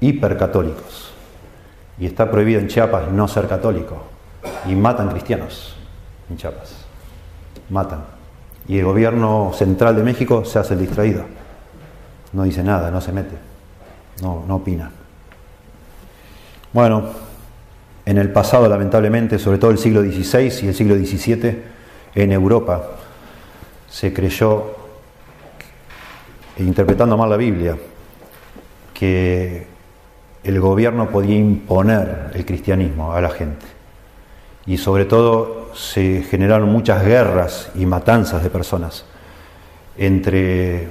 [0.00, 1.12] hipercatólicos
[1.98, 4.02] y está prohibido en Chiapas no ser católico.
[4.66, 5.76] Y matan cristianos
[6.30, 6.74] en Chiapas.
[7.70, 8.04] Matan.
[8.68, 11.24] Y el gobierno central de México se hace el distraído.
[12.32, 13.36] No dice nada, no se mete.
[14.22, 14.90] No, no opina.
[16.72, 17.04] Bueno,
[18.04, 21.62] en el pasado, lamentablemente, sobre todo el siglo XVI y el siglo XVII,
[22.14, 22.90] en Europa
[23.88, 24.74] se creyó,
[26.58, 27.76] interpretando mal la Biblia,
[28.94, 29.66] que
[30.44, 33.66] el gobierno podía imponer el cristianismo a la gente.
[34.66, 39.04] Y sobre todo se generaron muchas guerras y matanzas de personas
[39.98, 40.88] entre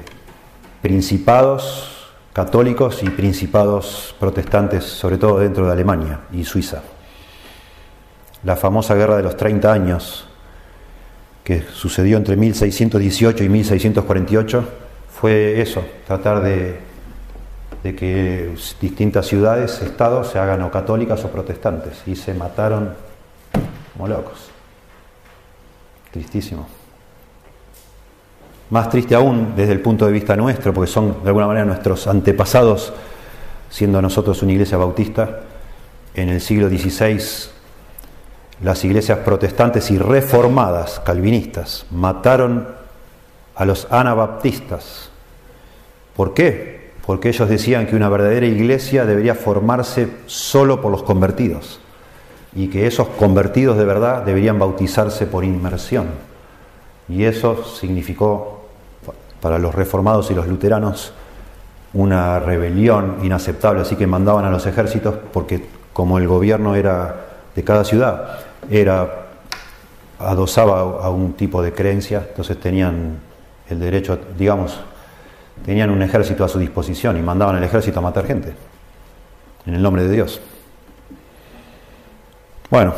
[0.82, 1.92] principados
[2.34, 6.82] católicos y principados protestantes, sobre todo dentro de Alemania y Suiza.
[8.44, 10.28] La famosa guerra de los 30 años,
[11.46, 14.70] que sucedió entre 1618 y 1648,
[15.10, 16.80] fue eso, tratar de
[17.96, 22.02] que distintas ciudades, estados, se hagan o católicas o protestantes.
[22.08, 22.94] Y se mataron
[23.98, 24.50] como.
[26.12, 26.68] Tristísimo.
[28.72, 32.08] Más triste aún desde el punto de vista nuestro, porque son de alguna manera nuestros
[32.08, 32.94] antepasados,
[33.70, 35.42] siendo nosotros una iglesia bautista,
[36.16, 37.54] en el siglo XVI
[38.62, 42.68] las iglesias protestantes y reformadas, calvinistas, mataron
[43.56, 45.10] a los anabaptistas.
[46.16, 46.76] ¿Por qué?
[47.06, 51.80] porque ellos decían que una verdadera iglesia debería formarse solo por los convertidos
[52.56, 56.08] y que esos convertidos de verdad deberían bautizarse por inmersión.
[57.08, 58.66] Y eso significó
[59.40, 61.14] para los reformados y los luteranos
[61.94, 67.64] una rebelión inaceptable, así que mandaban a los ejércitos porque como el gobierno era de
[67.64, 68.40] cada ciudad,
[68.70, 69.26] era
[70.20, 73.20] adosaba a un tipo de creencia, entonces tenían
[73.70, 74.80] el derecho, digamos,
[75.66, 78.54] tenían un ejército a su disposición y mandaban al ejército a matar gente,
[79.66, 80.42] en el nombre de Dios.
[82.70, 82.94] Bueno,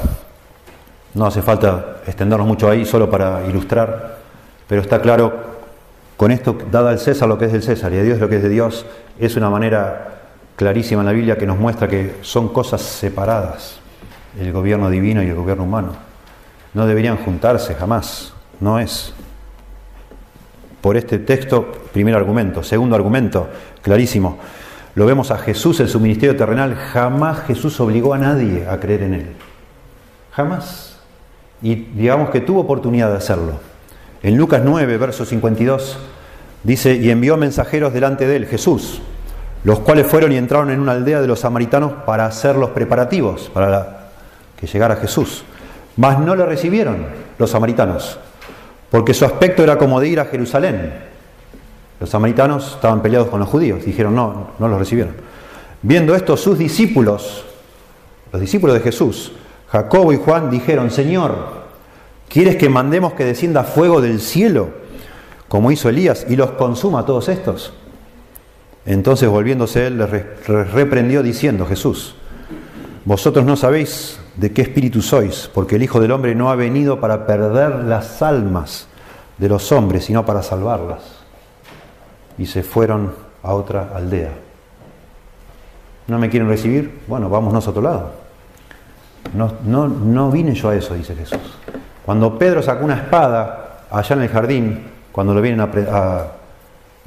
[1.13, 4.17] no hace falta extendernos mucho ahí solo para ilustrar,
[4.67, 5.57] pero está claro,
[6.15, 8.37] con esto, dada al César lo que es del César y a Dios lo que
[8.37, 8.85] es de Dios,
[9.19, 10.19] es una manera
[10.55, 13.79] clarísima en la Biblia que nos muestra que son cosas separadas,
[14.39, 15.93] el gobierno divino y el gobierno humano.
[16.73, 19.13] No deberían juntarse jamás, no es
[20.81, 22.63] por este texto, primer argumento.
[22.63, 23.49] Segundo argumento,
[23.81, 24.37] clarísimo.
[24.95, 26.75] Lo vemos a Jesús en su ministerio terrenal.
[26.75, 29.27] Jamás Jesús obligó a nadie a creer en él.
[30.31, 30.97] Jamás.
[31.61, 33.59] Y digamos que tuvo oportunidad de hacerlo.
[34.23, 35.99] En Lucas 9, verso 52,
[36.63, 39.01] dice, y envió mensajeros delante de él, Jesús,
[39.63, 43.51] los cuales fueron y entraron en una aldea de los samaritanos para hacer los preparativos,
[43.53, 43.96] para
[44.59, 45.43] que llegara Jesús.
[45.95, 48.19] Mas no le recibieron los samaritanos,
[48.91, 50.93] porque su aspecto era como de ir a Jerusalén.
[51.99, 55.15] Los samaritanos estaban peleados con los judíos, dijeron no, no los recibieron.
[55.81, 57.45] Viendo esto, sus discípulos,
[58.31, 59.31] los discípulos de Jesús,
[59.69, 61.63] Jacobo y Juan, dijeron, Señor,
[62.29, 64.69] ¿quieres que mandemos que descienda fuego del cielo,
[65.47, 67.73] como hizo Elías, y los consuma todos estos?
[68.85, 72.15] Entonces volviéndose él, les reprendió diciendo, Jesús,
[73.07, 76.99] vosotros no sabéis de qué espíritu sois, porque el Hijo del Hombre no ha venido
[76.99, 78.89] para perder las almas
[79.37, 81.03] de los hombres, sino para salvarlas.
[82.37, 84.31] Y se fueron a otra aldea.
[86.07, 86.99] ¿No me quieren recibir?
[87.07, 88.11] Bueno, vámonos a otro lado.
[89.33, 91.39] No, no, no vine yo a eso, dice Jesús.
[92.05, 96.23] Cuando Pedro sacó una espada allá en el jardín, cuando lo vienen a,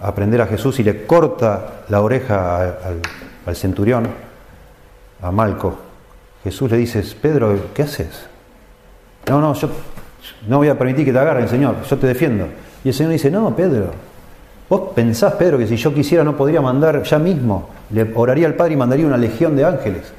[0.02, 2.74] a, prender a Jesús y le corta la oreja
[3.44, 4.08] al centurión,
[5.20, 5.89] a Malco,
[6.44, 8.26] Jesús le dice, Pedro, ¿qué haces?
[9.28, 9.68] No, no, yo
[10.48, 12.46] no voy a permitir que te agarren, Señor, yo te defiendo.
[12.82, 13.90] Y el Señor dice, no, Pedro,
[14.68, 18.54] vos pensás, Pedro, que si yo quisiera no podría mandar ya mismo, le oraría al
[18.54, 20.12] Padre y mandaría una legión de ángeles.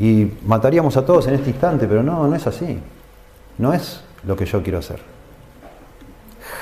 [0.00, 2.78] Y mataríamos a todos en este instante, pero no, no es así.
[3.58, 5.00] No es lo que yo quiero hacer.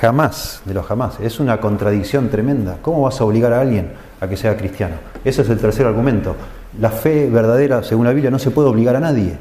[0.01, 1.19] Jamás, de los jamás.
[1.19, 2.77] Es una contradicción tremenda.
[2.81, 4.95] ¿Cómo vas a obligar a alguien a que sea cristiano?
[5.23, 6.35] Ese es el tercer argumento.
[6.79, 9.37] La fe verdadera, según la Biblia, no se puede obligar a nadie.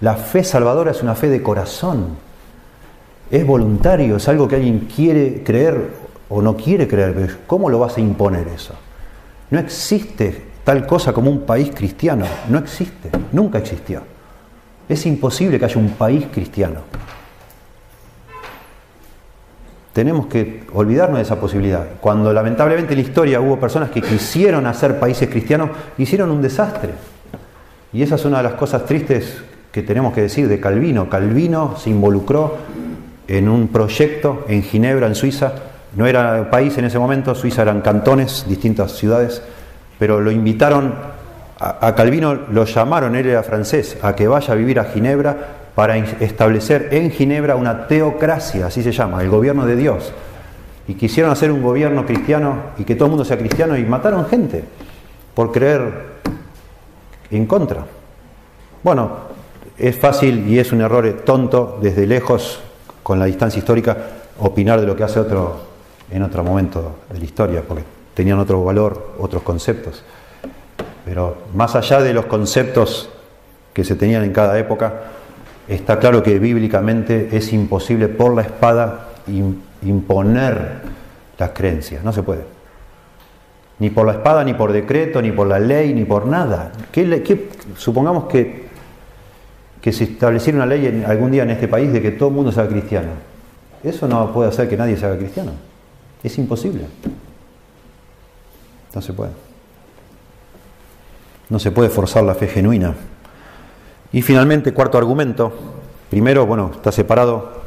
[0.00, 2.16] La fe salvadora es una fe de corazón.
[3.30, 5.90] Es voluntario, es algo que alguien quiere creer
[6.28, 7.40] o no quiere creer.
[7.46, 8.74] ¿Cómo lo vas a imponer eso?
[9.50, 12.24] No existe tal cosa como un país cristiano.
[12.48, 14.02] No existe, nunca existió.
[14.88, 16.80] Es imposible que haya un país cristiano.
[19.92, 21.86] Tenemos que olvidarnos de esa posibilidad.
[22.00, 26.90] Cuando lamentablemente en la historia hubo personas que quisieron hacer países cristianos, hicieron un desastre.
[27.92, 31.10] Y esa es una de las cosas tristes que tenemos que decir de Calvino.
[31.10, 32.56] Calvino se involucró
[33.28, 35.52] en un proyecto en Ginebra, en Suiza.
[35.94, 39.42] No era país en ese momento, Suiza eran cantones, distintas ciudades,
[39.98, 40.94] pero lo invitaron
[41.58, 45.96] a, Calvino, lo llamaron, él era francés, a que vaya a vivir a Ginebra para
[45.96, 50.12] establecer en Ginebra una teocracia, así se llama, el gobierno de Dios.
[50.88, 54.26] Y quisieron hacer un gobierno cristiano y que todo el mundo sea cristiano y mataron
[54.26, 54.64] gente
[55.34, 56.20] por creer
[57.30, 57.86] en contra.
[58.82, 59.32] Bueno,
[59.78, 62.60] es fácil y es un error tonto desde lejos,
[63.02, 63.96] con la distancia histórica,
[64.38, 65.72] opinar de lo que hace otro
[66.10, 70.04] en otro momento de la historia, porque tenían otro valor, otros conceptos.
[71.04, 73.08] Pero más allá de los conceptos
[73.72, 74.92] que se tenían en cada época,
[75.74, 79.08] está claro que bíblicamente es imposible por la espada
[79.82, 80.80] imponer
[81.38, 82.44] las creencias, no se puede.
[83.78, 86.72] Ni por la espada, ni por decreto, ni por la ley, ni por nada.
[87.76, 88.68] supongamos que,
[89.80, 92.52] que se estableciera una ley algún día en este país de que todo el mundo
[92.52, 93.10] sea cristiano.
[93.82, 95.52] Eso no puede hacer que nadie se haga cristiano.
[96.22, 96.84] Es imposible.
[98.94, 99.32] No se puede.
[101.48, 102.94] No se puede forzar la fe genuina.
[104.12, 105.52] Y finalmente, cuarto argumento.
[106.10, 107.62] Primero, bueno, está separado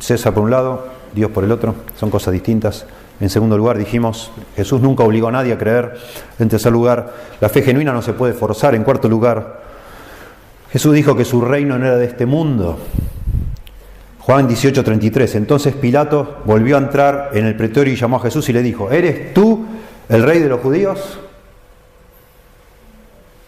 [0.00, 2.86] César por un lado, Dios por el otro, son cosas distintas.
[3.20, 5.96] En segundo lugar, dijimos, Jesús nunca obligó a nadie a creer.
[6.38, 8.74] En tercer lugar, la fe genuina no se puede forzar.
[8.74, 9.62] En cuarto lugar,
[10.72, 12.78] Jesús dijo que su reino no era de este mundo.
[14.20, 15.34] Juan 18:33.
[15.34, 18.90] Entonces Pilato volvió a entrar en el pretorio y llamó a Jesús y le dijo,
[18.90, 19.66] ¿eres tú
[20.08, 21.18] el rey de los judíos?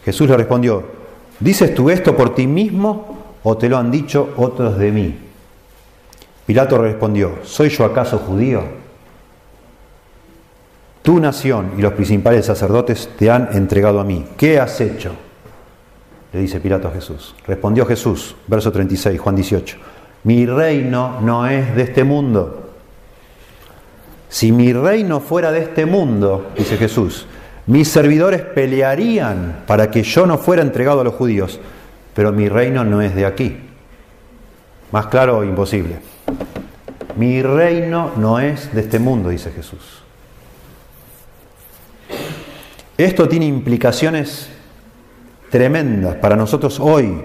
[0.05, 1.02] Jesús le respondió,
[1.43, 5.13] ¿Dices tú esto por ti mismo o te lo han dicho otros de mí?
[6.45, 8.63] Pilato respondió, ¿soy yo acaso judío?
[11.01, 14.25] Tu nación y los principales sacerdotes te han entregado a mí.
[14.37, 15.11] ¿Qué has hecho?
[16.31, 17.35] Le dice Pilato a Jesús.
[17.45, 19.77] Respondió Jesús, verso 36, Juan 18.
[20.23, 22.69] Mi reino no es de este mundo.
[24.29, 27.27] Si mi reino fuera de este mundo, dice Jesús,
[27.65, 31.59] mis servidores pelearían para que yo no fuera entregado a los judíos,
[32.13, 33.57] pero mi reino no es de aquí.
[34.91, 35.97] Más claro, imposible.
[37.15, 40.03] Mi reino no es de este mundo, dice Jesús.
[42.97, 44.49] Esto tiene implicaciones
[45.49, 47.23] tremendas para nosotros hoy.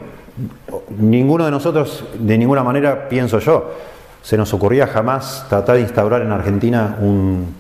[0.99, 3.75] Ninguno de nosotros, de ninguna manera, pienso yo,
[4.23, 7.55] se nos ocurría jamás tratar de instaurar en Argentina un,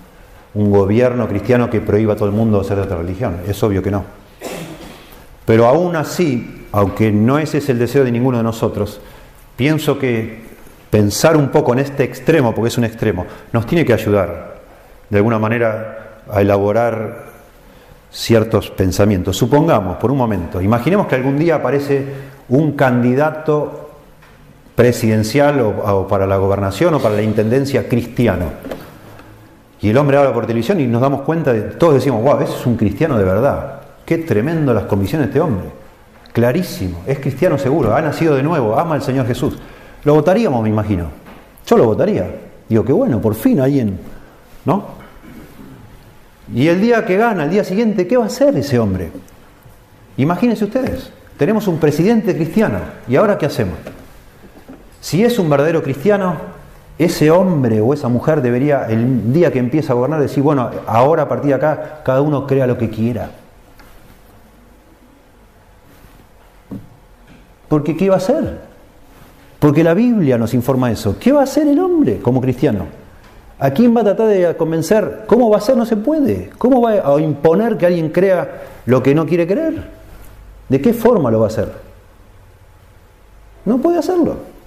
[0.54, 3.38] un gobierno cristiano que prohíba a todo el mundo ser de otra religión.
[3.46, 4.04] Es obvio que no.
[5.44, 9.00] Pero aún así, aunque no ese es el deseo de ninguno de nosotros,
[9.56, 10.46] pienso que
[10.90, 14.58] pensar un poco en este extremo, porque es un extremo, nos tiene que ayudar
[15.08, 17.28] de alguna manera a elaborar
[18.10, 19.36] ciertos pensamientos.
[19.36, 22.04] Supongamos, por un momento, imaginemos que algún día aparece
[22.48, 23.90] un candidato
[24.74, 28.46] presidencial o, para la gobernación o para la intendencia cristiano.
[29.80, 32.54] Y el hombre habla por televisión y nos damos cuenta de, todos decimos, wow, ese
[32.54, 33.80] es un cristiano de verdad.
[34.04, 35.68] Qué tremendo las convicciones de este hombre.
[36.32, 39.56] Clarísimo, es cristiano seguro, ha nacido de nuevo, ama al Señor Jesús.
[40.04, 41.06] Lo votaríamos, me imagino.
[41.66, 42.28] Yo lo votaría.
[42.68, 43.98] Digo, qué bueno, por fin alguien,
[44.64, 44.98] ¿no?
[46.54, 49.10] Y el día que gana, el día siguiente, ¿qué va a hacer ese hombre?
[50.16, 53.76] Imagínense ustedes, tenemos un presidente cristiano, ¿y ahora qué hacemos?
[55.00, 56.36] Si es un verdadero cristiano,
[56.98, 61.22] ese hombre o esa mujer debería, el día que empieza a gobernar, decir, bueno, ahora
[61.22, 63.30] a partir de acá, cada uno crea lo que quiera.
[67.68, 68.60] Porque ¿qué va a hacer?
[69.60, 71.16] Porque la Biblia nos informa eso.
[71.20, 72.86] ¿Qué va a hacer el hombre como cristiano?
[73.60, 75.24] ¿A quién va a tratar de convencer?
[75.26, 75.76] ¿Cómo va a ser?
[75.76, 76.50] No se puede.
[76.58, 79.84] ¿Cómo va a imponer que alguien crea lo que no quiere creer?
[80.68, 81.72] ¿De qué forma lo va a hacer?
[83.64, 84.57] No puede hacerlo.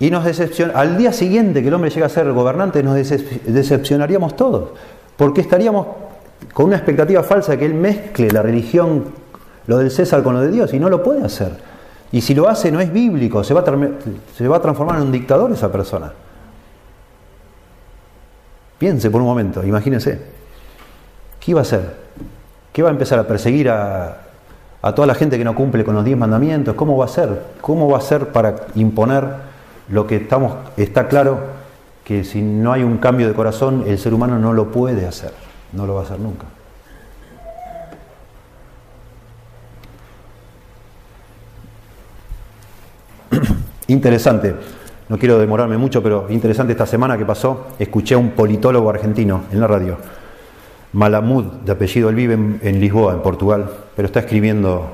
[0.00, 0.74] Y nos decepciona.
[0.74, 4.70] Al día siguiente que el hombre llega a ser gobernante, nos decepcionaríamos todos.
[5.16, 5.86] Porque estaríamos
[6.52, 9.06] con una expectativa falsa de que él mezcle la religión
[9.66, 11.52] lo del César con lo de Dios y no lo puede hacer.
[12.10, 13.64] Y si lo hace no es bíblico, se va a,
[14.36, 16.12] se va a transformar en un dictador esa persona.
[18.78, 20.18] Piense por un momento, imagínense.
[21.38, 21.96] ¿Qué iba a hacer?
[22.72, 24.22] ¿Qué va a empezar a perseguir a,
[24.80, 26.74] a toda la gente que no cumple con los diez mandamientos?
[26.74, 27.42] ¿Cómo va a ser?
[27.60, 29.47] ¿Cómo va a ser para imponer
[29.90, 31.40] lo que estamos, está claro
[32.04, 35.32] que si no hay un cambio de corazón, el ser humano no lo puede hacer,
[35.72, 36.46] no lo va a hacer nunca.
[43.88, 44.54] Interesante,
[45.08, 49.44] no quiero demorarme mucho, pero interesante esta semana que pasó, escuché a un politólogo argentino
[49.50, 49.96] en la radio,
[50.92, 54.90] Malamud, de apellido, él vive en, Lisboa, en Portugal, pero está escribiendo,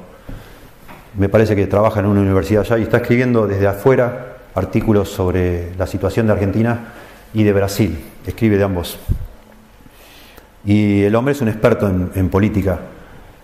[1.17, 5.75] me parece que trabaja en una universidad allá, y está escribiendo desde afuera artículos sobre
[5.77, 6.93] la situación de Argentina
[7.33, 8.99] y de Brasil, escribe de ambos.
[10.65, 12.81] Y el hombre es un experto en política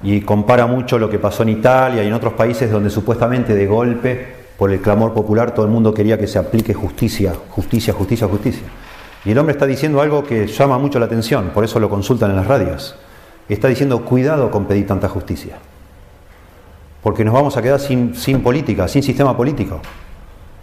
[0.03, 3.67] y compara mucho lo que pasó en Italia y en otros países donde supuestamente de
[3.67, 8.27] golpe por el clamor popular, todo el mundo quería que se aplique justicia, justicia, justicia,
[8.27, 8.63] justicia.
[9.25, 12.31] Y el hombre está diciendo algo que llama mucho la atención, por eso lo consultan
[12.31, 12.95] en las radios.
[13.49, 15.57] Está diciendo, cuidado con pedir tanta justicia,
[17.03, 19.81] porque nos vamos a quedar sin, política, sin sistema político.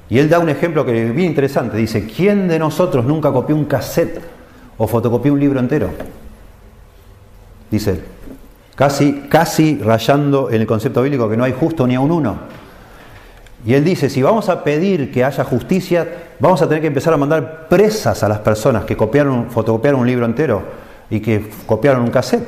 [0.10, 3.56] Y él da un ejemplo que es bien interesante, dice, ¿quién de nosotros nunca copió
[3.56, 4.22] un cassette
[4.78, 5.90] o fotocopió un libro entero?
[7.70, 8.02] Dice
[8.78, 12.38] casi, casi rayando en el concepto bíblico que no hay justo ni a un uno.
[13.66, 16.08] Y él dice, si vamos a pedir que haya justicia,
[16.40, 20.08] vamos a tener que empezar a mandar presas a las personas que copiaron, fotocopiaron un
[20.08, 20.62] libro entero
[21.10, 22.48] y que copiaron un cassette.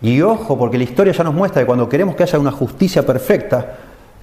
[0.00, 3.04] Y ojo, porque la historia ya nos muestra que cuando queremos que haya una justicia
[3.04, 3.76] perfecta,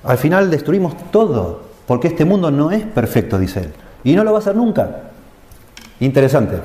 [0.03, 3.73] al final destruimos todo, porque este mundo no es perfecto, dice él.
[4.03, 4.89] Y no lo va a ser nunca.
[5.99, 6.59] Interesante,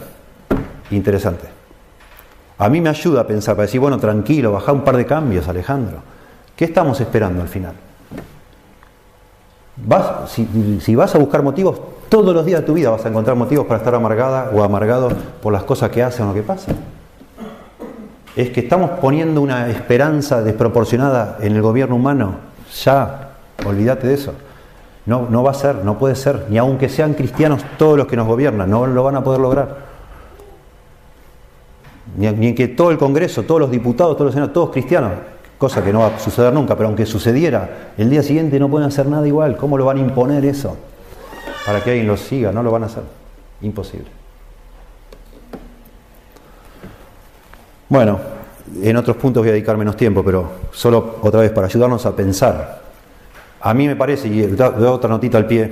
[0.91, 1.47] interesante.
[2.59, 5.49] A mí me ayuda a pensar, para decir, bueno, tranquilo, baja un par de cambios,
[5.49, 5.99] Alejandro.
[6.55, 7.73] ¿Qué estamos esperando al final?
[9.77, 13.35] Vas, si, vas a buscar motivos, todos los días de tu vida vas a encontrar
[13.35, 15.09] motivos para estar amargada o amargado
[15.41, 16.77] por las cosas que hacen o que pasan.
[18.37, 22.35] Es que estamos poniendo una esperanza desproporcionada en el gobierno humano.
[22.85, 23.31] Ya,
[23.65, 24.35] olvídate de eso.
[25.07, 28.17] No, no va a ser, no puede ser, ni aunque sean cristianos todos los que
[28.17, 29.91] nos gobiernan, no lo van a poder lograr.
[32.17, 35.13] Ni, en que todo el Congreso, todos los diputados, todos los senadores, todos cristianos,
[35.59, 38.89] cosa que no va a suceder nunca, pero aunque sucediera, el día siguiente no pueden
[38.89, 39.57] hacer nada igual.
[39.57, 40.77] ¿Cómo lo van a imponer eso?
[41.65, 43.03] Para que alguien lo siga, no lo van a hacer.
[43.63, 44.07] Imposible.
[47.89, 48.21] Bueno,
[48.83, 52.15] en otros puntos voy a dedicar menos tiempo, pero solo otra vez para ayudarnos a
[52.15, 52.80] pensar.
[53.63, 55.71] A mí me parece, y doy otra notita al pie,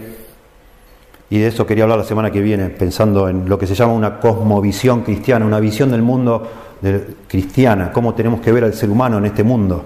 [1.31, 3.93] y de eso quería hablar la semana que viene, pensando en lo que se llama
[3.93, 6.49] una cosmovisión cristiana, una visión del mundo
[7.27, 9.85] cristiana, cómo tenemos que ver al ser humano en este mundo.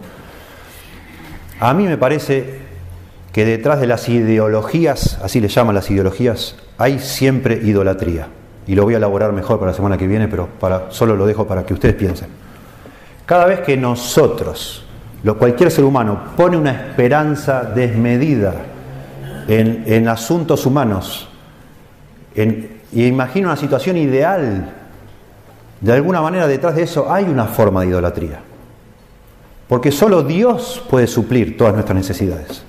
[1.59, 2.61] A mí me parece
[3.33, 8.29] que detrás de las ideologías, así le llaman las ideologías, hay siempre idolatría.
[8.67, 11.27] Y lo voy a elaborar mejor para la semana que viene, pero para, solo lo
[11.27, 12.29] dejo para que ustedes piensen.
[13.27, 14.85] Cada vez que nosotros,
[15.23, 18.55] lo, cualquier ser humano, pone una esperanza desmedida
[19.49, 21.29] en, en asuntos humanos,
[22.35, 24.73] y imagina una situación ideal
[25.83, 28.39] de alguna manera detrás de eso hay una forma de idolatría.
[29.69, 32.63] Porque solo Dios puede suplir todas nuestras necesidades.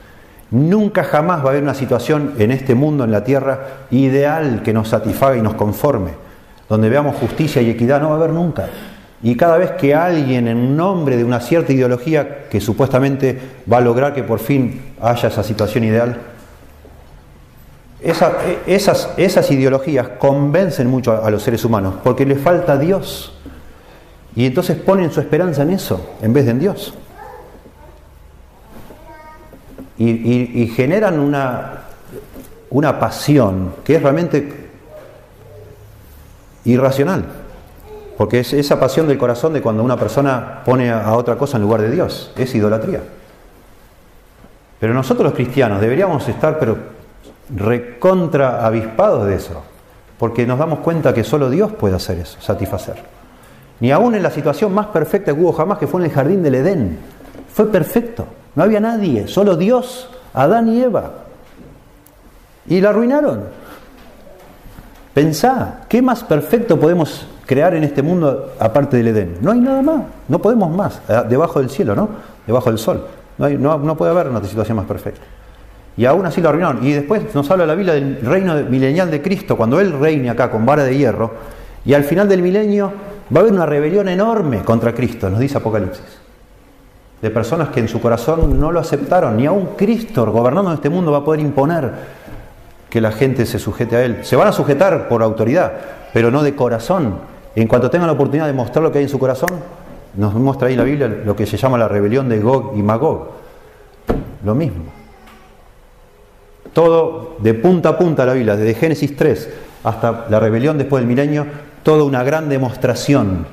[0.49, 4.73] Nunca jamás va a haber una situación en este mundo, en la tierra, ideal que
[4.73, 6.11] nos satisfaga y nos conforme,
[6.67, 8.67] donde veamos justicia y equidad, no va a haber nunca.
[9.23, 13.39] Y cada vez que alguien en nombre de una cierta ideología que supuestamente
[13.71, 16.17] va a lograr que por fin haya esa situación ideal,
[18.01, 23.33] esas, ideologías convencen mucho a, los seres humanos porque les falta Dios.
[24.35, 26.93] Y entonces ponen su esperanza en eso en vez de en Dios.
[29.97, 31.83] Y, generan una,
[32.71, 34.67] una pasión que es realmente
[36.65, 37.42] irracional.
[38.17, 41.63] Porque es esa pasión del corazón de cuando una persona pone a otra cosa en
[41.63, 42.31] lugar de Dios.
[42.35, 43.01] Es idolatría.
[44.83, 46.77] Pero nosotros los cristianos deberíamos estar pero
[47.55, 49.63] recontra avispados de eso,
[50.17, 52.95] porque nos damos cuenta que solo Dios puede hacer eso, satisfacer.
[53.79, 56.43] Ni aún en la situación más perfecta que hubo jamás, que fue en el jardín
[56.43, 56.99] del Edén,
[57.53, 61.11] fue perfecto, no había nadie, solo Dios, Adán y Eva.
[62.67, 63.45] Y la arruinaron.
[65.13, 69.37] Pensá, ¿qué más perfecto podemos crear en este mundo aparte del Edén?
[69.41, 72.09] No hay nada más, no podemos más, eh, debajo del cielo, ¿no?
[72.45, 73.05] Debajo del sol.
[73.37, 75.21] No, no, no puede haber una situación más perfecta.
[75.95, 76.85] Y aún así lo arruinaron.
[76.85, 80.49] Y después nos habla la Biblia del reino milenial de Cristo, cuando Él reine acá
[80.49, 81.31] con vara de hierro,
[81.85, 82.91] y al final del milenio
[83.33, 86.19] va a haber una rebelión enorme contra Cristo, nos dice Apocalipsis.
[87.21, 90.89] De personas que en su corazón no lo aceptaron, ni aún Cristo gobernando en este
[90.89, 91.91] mundo va a poder imponer
[92.89, 94.19] que la gente se sujete a Él.
[94.23, 95.71] Se van a sujetar por autoridad,
[96.13, 97.32] pero no de corazón.
[97.55, 99.51] En cuanto tengan la oportunidad de mostrar lo que hay en su corazón,
[100.15, 103.29] nos muestra ahí la Biblia lo que se llama la rebelión de Gog y Magog.
[104.43, 104.83] Lo mismo.
[106.73, 109.49] Todo de punta a punta la Biblia, desde Génesis 3
[109.83, 111.45] hasta la rebelión después del milenio,
[111.83, 113.45] toda una gran demostración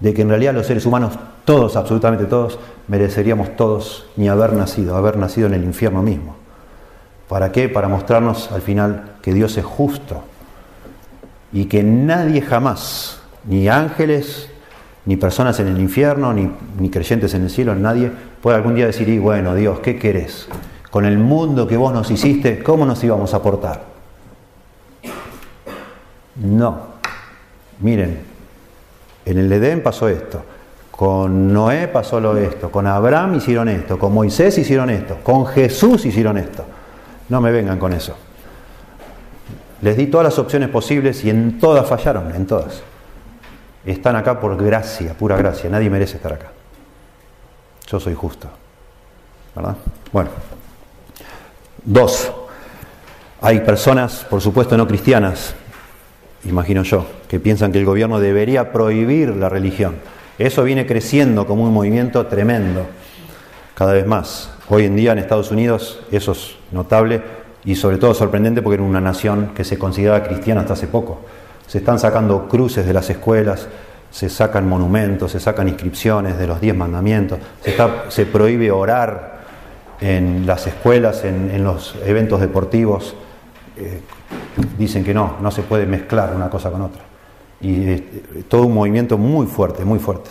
[0.00, 1.14] de que en realidad los seres humanos,
[1.44, 2.58] todos, absolutamente todos,
[2.88, 6.34] mereceríamos todos ni haber nacido, haber nacido en el infierno mismo.
[7.28, 7.68] ¿Para qué?
[7.68, 10.24] Para mostrarnos al final que Dios es justo
[11.52, 14.48] y que nadie jamás, ni ángeles,
[15.04, 19.08] ni personas en el infierno, ni, creyentes en el cielo, nadie puede algún día decir,
[19.08, 20.48] y bueno, Dios, ¿qué querés?
[20.92, 23.80] con el mundo que vos nos hiciste, ¿cómo nos íbamos a portar?
[26.36, 26.80] No.
[27.80, 28.20] Miren,
[29.24, 30.44] en el Edén pasó esto,
[30.90, 36.04] con Noé pasó lo esto, con Abraham hicieron esto, con Moisés hicieron esto, con Jesús
[36.04, 36.62] hicieron esto.
[37.30, 38.14] No me vengan con eso.
[39.80, 42.82] Les di todas las opciones posibles y en todas fallaron, en todas.
[43.84, 45.68] Están acá por gracia, pura gracia.
[45.68, 46.52] Nadie merece estar acá.
[47.88, 48.48] Yo soy justo.
[49.54, 49.76] ¿Verdad?
[50.12, 50.30] Bueno.
[51.84, 52.30] Dos,
[53.40, 55.56] hay personas, por supuesto no cristianas,
[56.44, 59.96] imagino yo, que piensan que el gobierno debería prohibir la religión.
[60.38, 62.86] Eso viene creciendo como un movimiento tremendo,
[63.74, 64.52] cada vez más.
[64.68, 67.20] Hoy en día en Estados Unidos eso es notable
[67.64, 71.22] y sobre todo sorprendente porque era una nación que se consideraba cristiana hasta hace poco.
[71.66, 73.68] Se están sacando cruces de las escuelas,
[74.10, 77.38] se sacan monumentos, se sacan inscripciones de los diez mandamientos,
[78.08, 79.40] se, prohíbe orar
[80.00, 83.14] en las escuelas, en, los eventos deportivos,
[83.76, 84.00] eh,
[84.76, 87.02] dicen que no, no se puede mezclar una cosa con otra.
[87.62, 88.04] Y eh,
[88.48, 90.30] todo un movimiento muy fuerte, muy fuerte.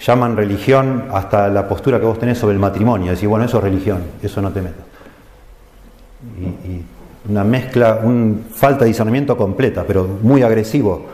[0.00, 3.64] Llaman religión hasta la postura que vos tenés sobre el matrimonio, decir, bueno, eso es
[3.64, 4.84] religión, eso no te metas.
[6.40, 6.97] Y,
[7.28, 11.06] una mezcla, una falta de discernimiento completa, pero muy agresivo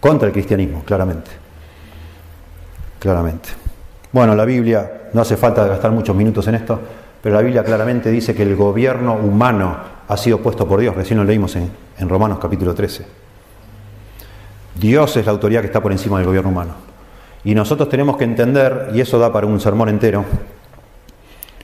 [0.00, 1.30] contra el cristianismo, claramente.
[2.98, 3.48] Claramente.
[4.12, 6.78] Bueno, la Biblia, no hace falta gastar muchos minutos en esto,
[7.20, 11.18] pero la Biblia claramente dice que el gobierno humano ha sido puesto por Dios, recién
[11.18, 13.04] lo leímos en, Romanos capítulo 13.
[14.76, 16.74] Dios es la autoridad que está por encima del gobierno humano.
[17.42, 20.24] Y nosotros tenemos que entender, y eso da para un sermón entero,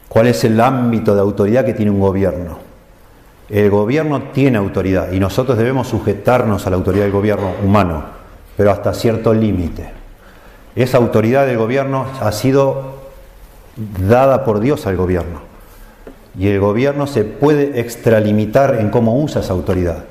[0.09, 2.72] cuál es el ámbito de autoridad que tiene un gobierno.
[3.53, 8.03] El gobierno tiene autoridad y nosotros debemos sujetarnos a la autoridad del gobierno humano,
[8.57, 9.91] pero hasta cierto límite.
[10.75, 12.95] Esa autoridad del gobierno ha sido
[14.09, 15.43] dada por Dios al gobierno.
[16.39, 20.05] Y el gobierno se puede extralimitar en cómo usa esa autoridad.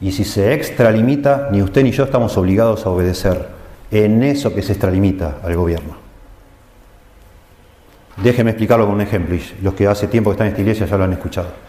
[0.00, 3.46] Y si se extralimita, ni usted ni yo estamos obligados a obedecer
[3.90, 5.96] en eso que se extralimita al gobierno.
[8.16, 10.96] Déjeme explicarlo con un ejemplo, los que hace tiempo que están en esta iglesia ya
[10.96, 11.67] lo han escuchado.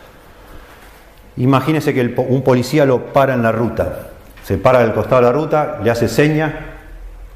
[1.39, 4.09] Imagínese que un policía lo para en la ruta,
[4.43, 6.75] se para al costado de la ruta, le hace seña,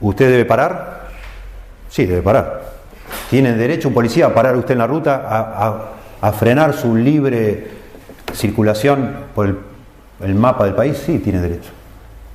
[0.01, 1.08] ¿usted debe parar?
[1.89, 2.62] Sí, debe parar.
[3.30, 5.89] ¿Tiene derecho un policía a parar usted en la ruta,
[6.22, 7.68] a, frenar su libre
[8.34, 9.58] circulación por
[10.22, 11.72] el, mapa del país, sí tiene derecho.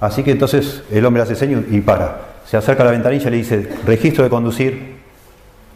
[0.01, 2.19] Así que entonces el hombre hace seño y para.
[2.47, 4.99] Se acerca a la ventanilla y le dice, registro de conducir,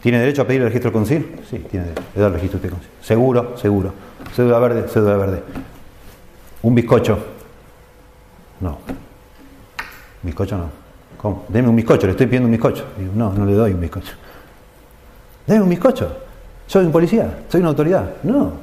[0.03, 1.39] ¿Tiene derecho a pedir el registro concil?
[1.49, 2.03] Sí, tiene derecho.
[2.13, 2.89] Le da el registro de concil.
[3.01, 3.93] Seguro, seguro.
[4.35, 5.43] Cédula verde, cédula verde.
[6.63, 7.19] ¿Un bizcocho?
[8.61, 8.77] No.
[10.21, 10.69] ¿Bizcocho no?
[11.17, 11.45] ¿Cómo?
[11.49, 12.85] Deme un bizcocho, le estoy pidiendo un bizcocho.
[12.97, 14.13] Digo, no, no le doy un bizcocho.
[15.45, 16.17] Deme un bizcocho.
[16.65, 18.15] Soy un policía, soy una autoridad.
[18.23, 18.53] No.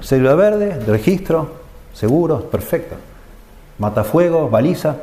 [0.00, 1.50] Cédula verde, registro,
[1.92, 2.94] seguro, perfecto.
[3.78, 4.96] Matafuego, baliza,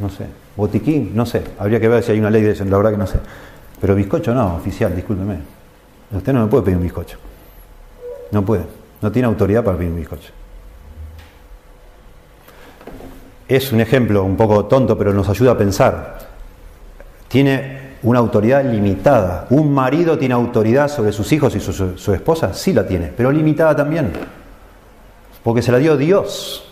[0.00, 0.26] no sé.
[0.56, 1.42] Botiquín, no sé.
[1.58, 3.18] Habría que ver si hay una ley de eso, la verdad que no sé.
[3.80, 5.38] Pero bizcocho no, oficial, discúlpeme.
[6.12, 7.18] Usted no me puede pedir un bizcocho.
[8.30, 8.64] No puede.
[9.02, 10.32] No tiene autoridad para pedir un bizcocho.
[13.46, 16.18] Es un ejemplo un poco tonto, pero nos ayuda a pensar.
[17.28, 19.46] Tiene una autoridad limitada.
[19.50, 22.54] ¿Un marido tiene autoridad sobre sus hijos y su, su, esposa?
[22.54, 24.12] Sí la tiene, pero limitada también.
[25.42, 26.64] Porque se la dio Dios.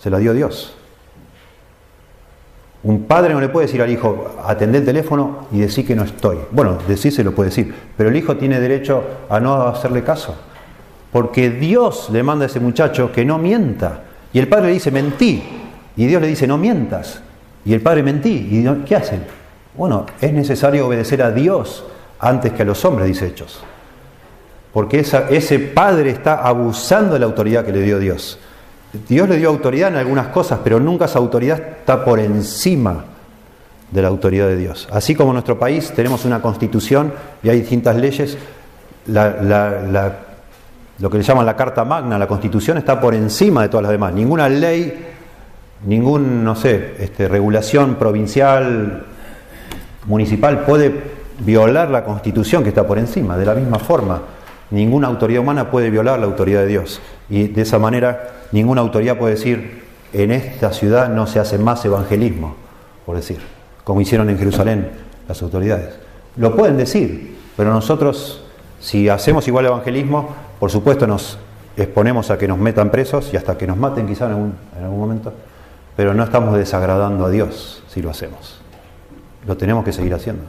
[0.00, 0.74] Se la dio Dios.
[2.84, 6.02] Un padre no le puede decir al hijo, atender el teléfono y decir que no
[6.02, 6.38] estoy.
[6.50, 10.34] Bueno, decir lo puede decir, pero el hijo tiene derecho a no hacerle caso.
[11.12, 14.02] Porque Dios le manda a ese muchacho que no mienta.
[14.32, 15.42] Y el padre le dice, mentí.
[15.96, 17.20] Y Dios le dice, no mientas.
[17.64, 18.48] Y el padre mentí.
[18.50, 19.24] ¿Y qué hacen?
[19.76, 21.84] Bueno, es necesario obedecer a Dios
[22.18, 23.62] antes que a los hombres, dice Hechos.
[24.72, 28.38] Porque ese padre está abusando de la autoridad que le dio Dios.
[29.08, 33.04] Dios le dio autoridad en algunas cosas, pero nunca esa autoridad está por encima
[33.90, 34.88] de la autoridad de Dios.
[34.90, 37.12] Así como en nuestro país tenemos una constitución
[37.42, 38.38] y hay distintas leyes,
[40.98, 43.92] lo que le llaman la Carta Magna, la constitución está por encima de todas las
[43.92, 44.12] demás.
[44.12, 45.06] Ninguna ley,
[45.86, 49.04] ningún, no sé, este, regulación provincial,
[50.06, 53.36] municipal puede violar la constitución que está por encima.
[53.36, 54.22] De la misma forma,
[54.70, 57.00] ninguna autoridad humana puede violar la autoridad de Dios.
[57.28, 59.82] Y de esa manera ninguna autoridad puede decir,
[60.12, 62.54] en esta ciudad no se hace más evangelismo,
[63.06, 63.38] por decir,
[63.84, 64.90] como hicieron en Jerusalén
[65.26, 65.94] las autoridades.
[66.36, 68.44] Lo pueden decir, pero nosotros,
[68.80, 70.30] si hacemos igual evangelismo,
[70.62, 71.38] por supuesto nos
[71.76, 74.84] exponemos a que nos metan presos y hasta que nos maten quizá en algún, en
[74.84, 75.32] algún momento,
[75.96, 78.60] pero no estamos desagradando a Dios si lo hacemos.
[79.44, 80.44] Lo tenemos que seguir haciendo.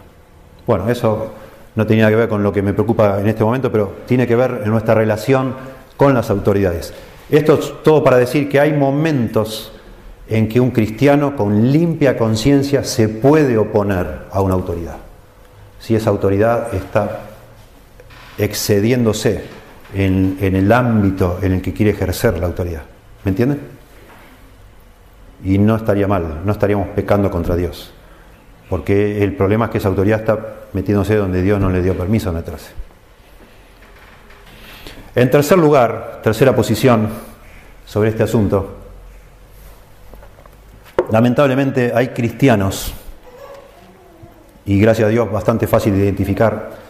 [0.68, 1.32] Bueno, eso
[1.74, 4.36] no tenía que ver con lo que me preocupa en este momento, pero tiene que
[4.36, 5.55] ver en nuestra relación
[5.97, 6.93] con las autoridades.
[7.32, 9.72] Esto es todo para decir que hay momentos
[10.30, 14.97] en que un cristiano con limpia conciencia se puede oponer a una autoridad.
[15.80, 17.22] Si esa autoridad está
[18.38, 19.62] excediéndose
[19.93, 22.83] en, el ámbito en el que quiere ejercer la autoridad.
[23.23, 23.59] ¿Me entienden?
[25.43, 27.93] Y no estaría mal, no estaríamos pecando contra Dios.
[28.69, 30.39] Porque el problema es que esa autoridad está
[30.73, 32.71] metiéndose donde Dios no le dio permiso de meterse.
[35.15, 37.09] En tercer lugar, tercera posición
[37.85, 38.77] sobre este asunto,
[41.11, 42.93] lamentablemente hay cristianos,
[44.65, 46.82] y gracias a Dios bastante fácil de identificar,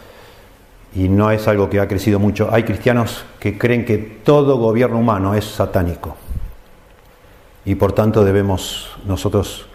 [0.94, 4.98] y no es algo que ha crecido mucho, hay cristianos que creen que todo gobierno
[4.98, 6.16] humano es satánico,
[7.64, 9.66] y por tanto debemos nosotros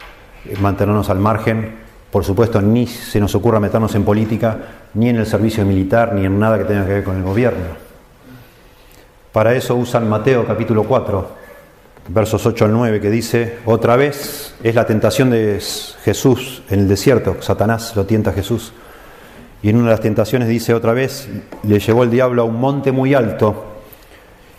[0.62, 1.76] mantenernos al margen,
[2.12, 4.58] por supuesto ni se nos ocurra meternos en política,
[4.94, 7.90] ni en el servicio militar, ni en nada que tenga que ver con el gobierno.
[9.32, 11.30] Para eso usan Mateo capítulo 4,
[12.08, 15.62] versos 8 al 9, que dice, otra vez es la tentación de
[16.04, 18.74] Jesús en el desierto, Satanás lo tienta a Jesús,
[19.62, 21.28] y en una de las tentaciones dice otra vez,
[21.64, 23.66] le llevó el diablo a un monte muy alto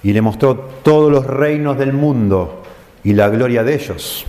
[0.03, 2.63] y le mostró todos los reinos del mundo
[3.03, 4.27] y la gloria de ellos.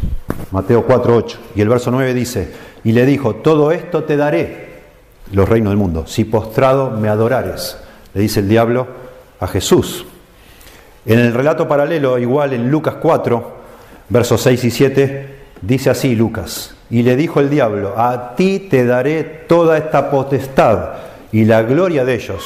[0.51, 1.39] Mateo 4, 8.
[1.55, 2.51] Y el verso 9 dice,
[2.83, 4.71] y le dijo, todo esto te daré,
[5.33, 7.77] los reinos del mundo, si postrado me adorares.
[8.13, 8.87] Le dice el diablo
[9.39, 10.05] a Jesús.
[11.05, 13.61] En el relato paralelo, igual en Lucas 4,
[14.09, 18.85] versos 6 y 7, dice así Lucas, y le dijo el diablo, a ti te
[18.85, 20.89] daré toda esta potestad
[21.31, 22.43] y la gloria de ellos,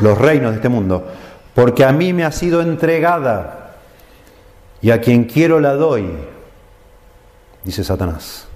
[0.00, 1.06] los, reinos de este mundo,
[1.54, 3.76] porque a mí me ha sido entregada
[4.82, 6.10] y a quien quiero la doy,
[7.64, 8.46] dice Satanás.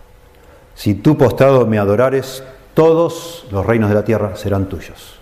[0.75, 2.43] Si tú postrado me adorares,
[2.75, 5.19] todos los reinos de la tierra serán tuyos.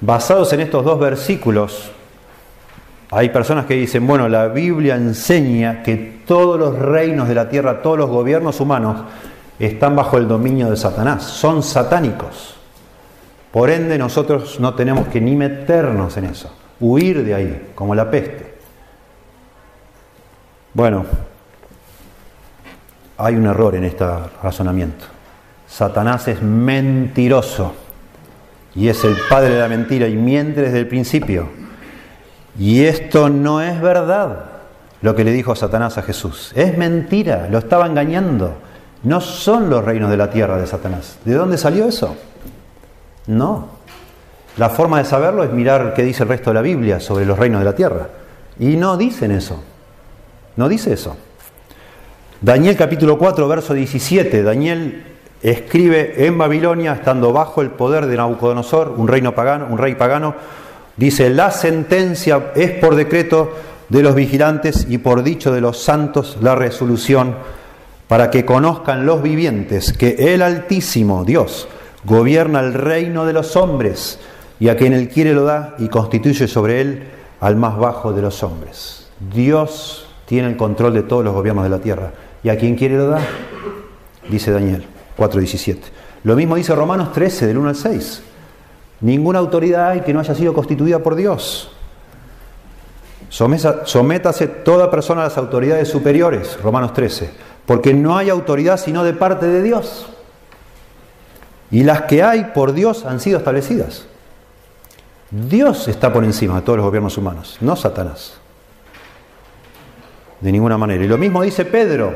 [0.00, 1.90] Basados en estos dos versículos,
[3.10, 7.82] hay personas que dicen, bueno, la Biblia enseña que todos los reinos de la tierra,
[7.82, 9.02] todos los gobiernos humanos
[9.58, 12.54] están bajo el dominio de Satanás, son satánicos.
[13.50, 18.08] Por ende, nosotros no tenemos que ni meternos en eso, huir de ahí, como la
[18.08, 18.54] peste.
[20.72, 21.04] Bueno,
[23.18, 24.04] hay un error en este
[24.40, 25.04] razonamiento.
[25.68, 27.74] Satanás es mentiroso
[28.74, 31.59] y es el padre de la mentira y miente desde el principio.
[32.58, 34.44] Y esto no es verdad,
[35.02, 36.52] lo que le dijo Satanás a Jesús.
[36.54, 38.54] Es mentira, lo estaba engañando.
[39.02, 41.18] No son los reinos de la tierra de Satanás.
[41.24, 42.16] ¿De dónde salió eso?
[43.26, 43.80] No.
[44.56, 47.38] La forma de saberlo es mirar qué dice el resto de la Biblia sobre los
[47.38, 48.08] reinos de la tierra.
[48.58, 49.62] Y no dicen eso.
[50.56, 51.16] No dice eso.
[52.42, 54.42] Daniel capítulo 4, verso 17.
[54.42, 55.04] Daniel
[55.42, 60.34] escribe en Babilonia, estando bajo el poder de Nabucodonosor, un reino pagano, un rey pagano,
[61.00, 63.54] dice, la sentencia es por decreto
[63.88, 67.36] de los vigilantes y por dicho de los santos la resolución
[68.06, 71.68] para que conozcan los vivientes que el Altísimo Dios
[72.04, 74.18] gobierna el reino de los hombres
[74.58, 77.04] y a quien él quiere lo da y constituye sobre él
[77.40, 79.08] al más bajo de los hombres.
[79.34, 82.96] Dios tiene el control de todos los gobiernos de la tierra y a quien quiere
[82.96, 83.20] lo da,
[84.28, 84.84] dice Daniel
[85.16, 85.78] 4:17.
[86.24, 88.22] Lo mismo dice Romanos 13 del 1 al 6.
[89.00, 91.70] Ninguna autoridad hay que no haya sido constituida por Dios.
[93.30, 97.30] Sométase toda persona a las autoridades superiores, Romanos 13,
[97.64, 100.08] porque no hay autoridad sino de parte de Dios.
[101.70, 104.06] Y las que hay por Dios han sido establecidas.
[105.30, 108.34] Dios está por encima de todos los gobiernos humanos, no Satanás.
[110.40, 111.04] De ninguna manera.
[111.04, 112.12] Y lo mismo dice Pedro,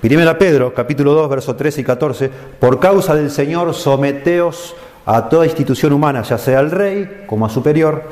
[0.00, 4.74] Primera Pedro, capítulo 2, versos 13 y 14, por causa del Señor someteos
[5.06, 8.02] a toda institución humana, ya sea al rey como a superior,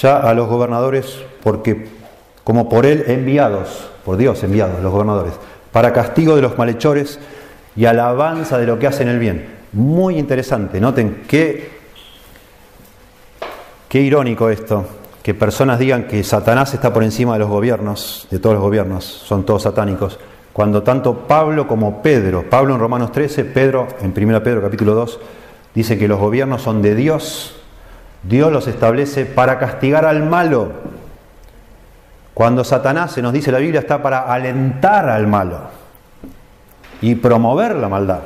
[0.00, 1.88] ya a los gobernadores, porque
[2.42, 5.34] como por él enviados, por Dios enviados los gobernadores,
[5.70, 7.20] para castigo de los malhechores
[7.76, 9.60] y alabanza de lo que hacen el bien.
[9.72, 11.70] Muy interesante, noten qué,
[13.88, 14.86] qué irónico esto,
[15.22, 19.04] que personas digan que Satanás está por encima de los gobiernos, de todos los gobiernos,
[19.04, 20.18] son todos satánicos,
[20.52, 25.20] cuando tanto Pablo como Pedro, Pablo en Romanos 13, Pedro en 1 Pedro capítulo 2,
[25.74, 27.56] dice que los gobiernos son de Dios,
[28.22, 30.72] Dios los establece para castigar al malo.
[32.34, 35.60] Cuando Satanás, se nos dice la Biblia, está para alentar al malo
[37.00, 38.20] y promover la maldad.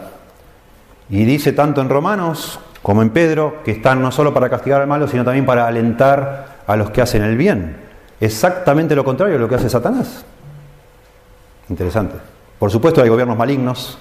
[1.09, 4.87] Y dice tanto en Romanos como en Pedro que están no solo para castigar al
[4.87, 7.77] malo, sino también para alentar a los que hacen el bien.
[8.21, 10.25] Exactamente lo contrario de lo que hace Satanás.
[11.69, 12.17] Interesante.
[12.59, 13.99] Por supuesto hay gobiernos malignos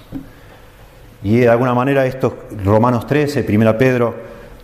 [1.25, 4.13] y de alguna manera estos Romanos 13, 1 Pedro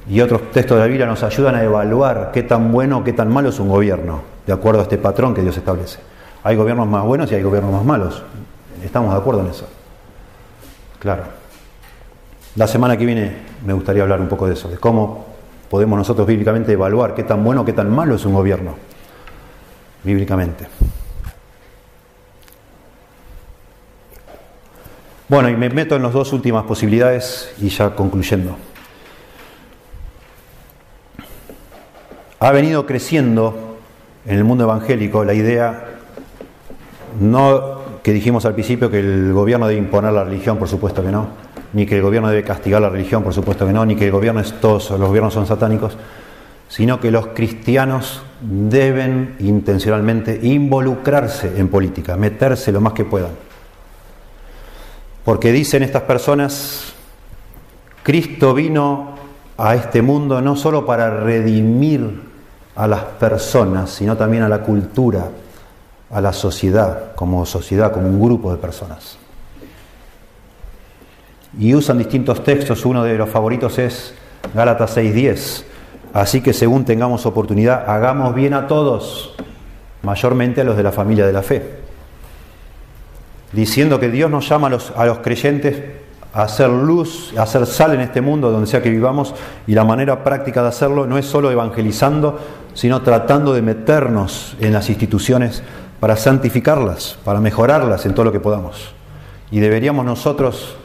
[0.07, 3.33] y otros textos de la Biblia nos ayudan a evaluar qué tan bueno, qué tan
[3.33, 5.97] malo es un gobierno, de acuerdo a este patrón que Dios establece.
[6.43, 8.21] Hay gobiernos más buenos y hay gobiernos más malos.
[8.83, 9.67] Estamos de acuerdo en eso.
[10.99, 11.23] Claro.
[12.55, 15.25] La semana que viene me gustaría hablar un poco de eso, de cómo
[15.67, 18.75] podemos nosotros bíblicamente evaluar qué tan bueno, qué tan malo es un gobierno,
[20.03, 20.67] bíblicamente.
[25.31, 28.57] Bueno, y me meto en las dos últimas posibilidades y ya concluyendo.
[32.37, 33.77] Ha venido creciendo
[34.25, 35.85] en el mundo evangélico la idea,
[37.21, 41.13] no que dijimos al principio que el gobierno debe imponer la religión, por supuesto que
[41.13, 41.29] no,
[41.71, 44.11] ni que el gobierno debe castigar la religión, por supuesto que no, ni que el
[44.11, 45.97] gobierno es todos los gobiernos son satánicos,
[46.67, 53.50] sino que los cristianos deben intencionalmente involucrarse en política, meterse lo más que puedan.
[55.23, 56.93] Porque dicen estas personas,
[58.03, 59.15] Cristo vino
[59.57, 62.21] a este mundo no solo para redimir
[62.75, 65.29] a las personas, sino también a la cultura,
[66.09, 69.17] a la sociedad, como sociedad, como un grupo de personas.
[71.59, 74.15] Y usan distintos textos, uno de los favoritos es
[74.55, 75.65] Gálatas 6:10.
[76.13, 79.35] Así que según tengamos oportunidad, hagamos bien a todos,
[80.01, 81.80] mayormente a los de la familia de la fe
[83.51, 85.81] diciendo que Dios nos llama a los, a los creyentes
[86.33, 89.35] a hacer luz, a hacer sal en este mundo donde sea que vivamos
[89.67, 92.39] y la manera práctica de hacerlo no es solo evangelizando,
[92.73, 95.61] sino tratando de meternos en las instituciones
[95.99, 98.93] para santificarlas, para mejorarlas en todo lo que podamos.
[99.51, 100.77] Y deberíamos nosotros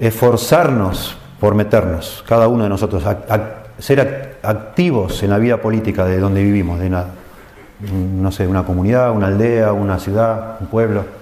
[0.00, 6.18] esforzarnos por meternos, cada uno de nosotros, a, ser activos en la vida política de
[6.18, 11.19] donde vivimos, de no sé, una comunidad, una aldea, una ciudad, un pueblo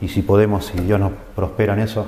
[0.00, 2.06] y si podemos, si Dios nos prospera en eso,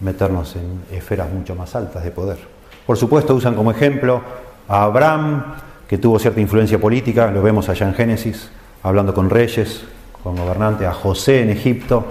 [0.00, 2.38] meternos en esferas mucho más altas de poder.
[2.86, 4.20] Por supuesto, usan como ejemplo
[4.68, 5.54] a Abraham,
[5.88, 8.50] que tuvo cierta influencia política, lo vemos allá en Génesis,
[8.82, 9.84] hablando con reyes,
[10.22, 12.04] con gobernantes, a José en Egipto,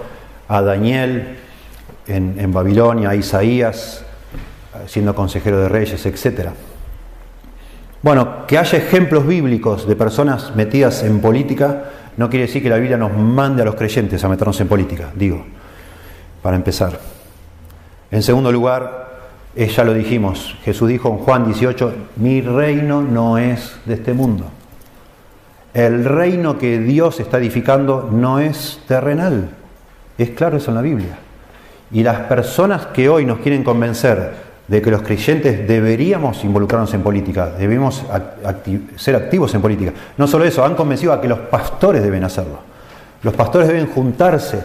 [0.48, 1.38] a Daniel
[2.06, 4.04] en, en Babilonia, a Isaías
[4.86, 6.50] siendo consejero de reyes, etc.
[8.02, 11.84] Bueno, que haya ejemplos bíblicos de personas metidas en política
[12.16, 15.10] no quiere decir que la Biblia nos mande a los creyentes a meternos en política,
[15.14, 15.44] digo,
[16.42, 16.98] para empezar.
[18.10, 19.20] En segundo lugar,
[19.54, 24.44] ya lo dijimos, Jesús dijo en Juan 18, mi reino no es de este mundo.
[25.74, 29.50] El reino que Dios está edificando no es terrenal.
[30.18, 31.18] Es claro eso en la Biblia.
[31.90, 37.02] Y las personas que hoy nos quieren convencer de que los creyentes deberíamos involucrarnos en
[37.02, 38.04] política, debemos
[38.96, 39.92] ser activos en política.
[40.16, 42.58] No solo eso, han convencido a que los pastores deben hacerlo.
[43.22, 44.62] Los pastores deben juntarse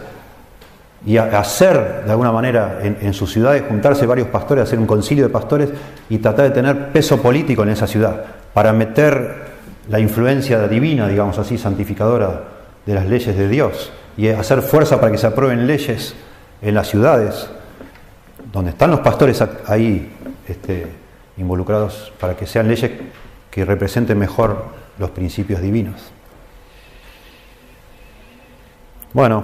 [1.05, 5.25] y hacer de alguna manera en, en, sus ciudades, juntarse varios pastores, hacer un concilio
[5.25, 5.69] de pastores
[6.09, 8.23] y tratar de tener peso político en esa ciudad,
[8.53, 9.47] para meter
[9.89, 12.43] la influencia divina, digamos así, santificadora
[12.85, 16.15] de las leyes de Dios y hacer fuerza para que se aprueben leyes
[16.61, 17.49] en las ciudades
[18.57, 20.11] donde están los pastores ahí
[20.47, 20.87] este,
[21.37, 22.89] involucrados para que sean leyes
[23.51, 24.65] que representen mejor
[24.97, 26.11] los principios divinos.
[29.13, 29.43] Bueno,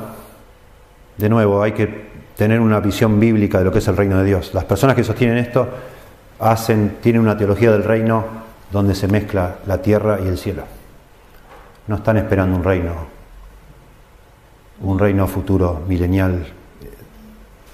[1.15, 4.25] de nuevo, hay que tener una visión bíblica de lo que es el reino de
[4.25, 4.51] Dios.
[4.55, 5.69] Las personas que sostienen esto
[6.39, 8.25] hacen, tienen una teología del reino
[8.71, 10.63] donde se mezcla la tierra y el cielo.
[11.85, 12.95] No están esperando un reino,
[14.81, 16.47] un reino futuro milenial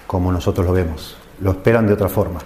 [0.06, 2.40] como nosotros lo vemos lo esperan de otra forma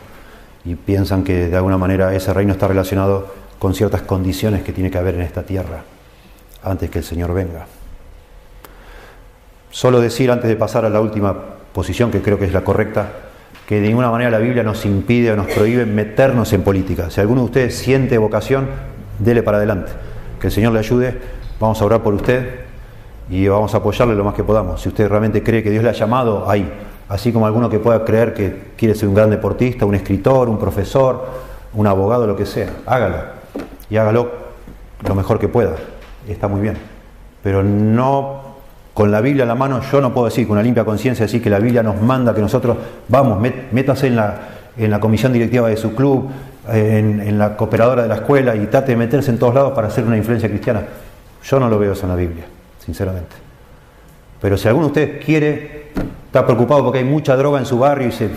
[0.64, 4.90] y piensan que de alguna manera ese reino está relacionado con ciertas condiciones que tiene
[4.90, 5.82] que haber en esta tierra
[6.62, 7.66] antes que el Señor venga.
[9.70, 11.34] Solo decir, antes de pasar a la última
[11.72, 13.10] posición, que creo que es la correcta,
[13.66, 17.10] que de ninguna manera la Biblia nos impide o nos prohíbe meternos en política.
[17.10, 18.68] Si alguno de ustedes siente vocación,
[19.18, 19.92] dele para adelante.
[20.40, 21.18] Que el Señor le ayude,
[21.58, 22.60] vamos a orar por usted
[23.28, 24.80] y vamos a apoyarle lo más que podamos.
[24.80, 26.70] Si usted realmente cree que Dios le ha llamado ahí,
[27.08, 30.58] así como alguno que pueda creer que quiere ser un gran deportista, un escritor, un
[30.58, 31.26] profesor,
[31.74, 33.16] un abogado, lo que sea, hágalo.
[33.90, 34.30] Y hágalo
[35.06, 35.74] lo mejor que pueda.
[36.28, 36.76] Está muy bien.
[37.42, 38.42] Pero no
[38.94, 41.42] con la Biblia a la mano, yo no puedo decir con una limpia conciencia, decir
[41.42, 42.76] que la Biblia nos manda que nosotros,
[43.08, 43.40] vamos,
[43.72, 44.38] métase en la,
[44.76, 46.30] en la comisión directiva de su club,
[46.68, 49.88] en, en, la cooperadora de la escuela y trate de meterse en todos lados para
[49.88, 50.84] hacer una influencia cristiana.
[51.42, 52.44] Yo no lo veo eso en la Biblia,
[52.78, 53.34] sinceramente.
[54.40, 55.83] Pero si alguno de ustedes quiere
[56.34, 58.28] está preocupado porque hay mucha droga en su barrio y se,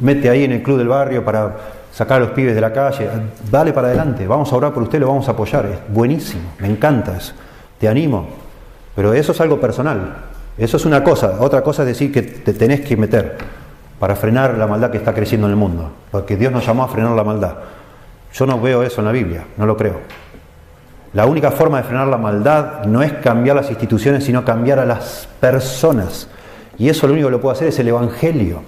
[0.00, 1.54] mete ahí en el club del barrio para
[1.92, 3.08] sacar a los pibes de la calle,
[3.48, 6.66] dale para adelante, vamos a orar por usted, lo vamos a apoyar, es buenísimo, me
[6.66, 7.32] encanta eso,
[7.78, 8.26] te animo,
[8.96, 10.16] pero eso es algo personal,
[10.58, 13.38] eso es una cosa, otra cosa es decir que te tenés que meter
[14.00, 16.88] para frenar la maldad que está creciendo en el mundo, porque Dios nos llamó a
[16.88, 17.54] frenar la maldad.
[18.32, 20.00] Yo no veo eso en la Biblia, no lo creo.
[21.12, 24.84] La única forma de frenar la maldad no es cambiar las instituciones, sino cambiar a
[24.84, 26.28] las personas.
[26.78, 28.62] Y eso lo único que lo puede hacer es el Evangelio.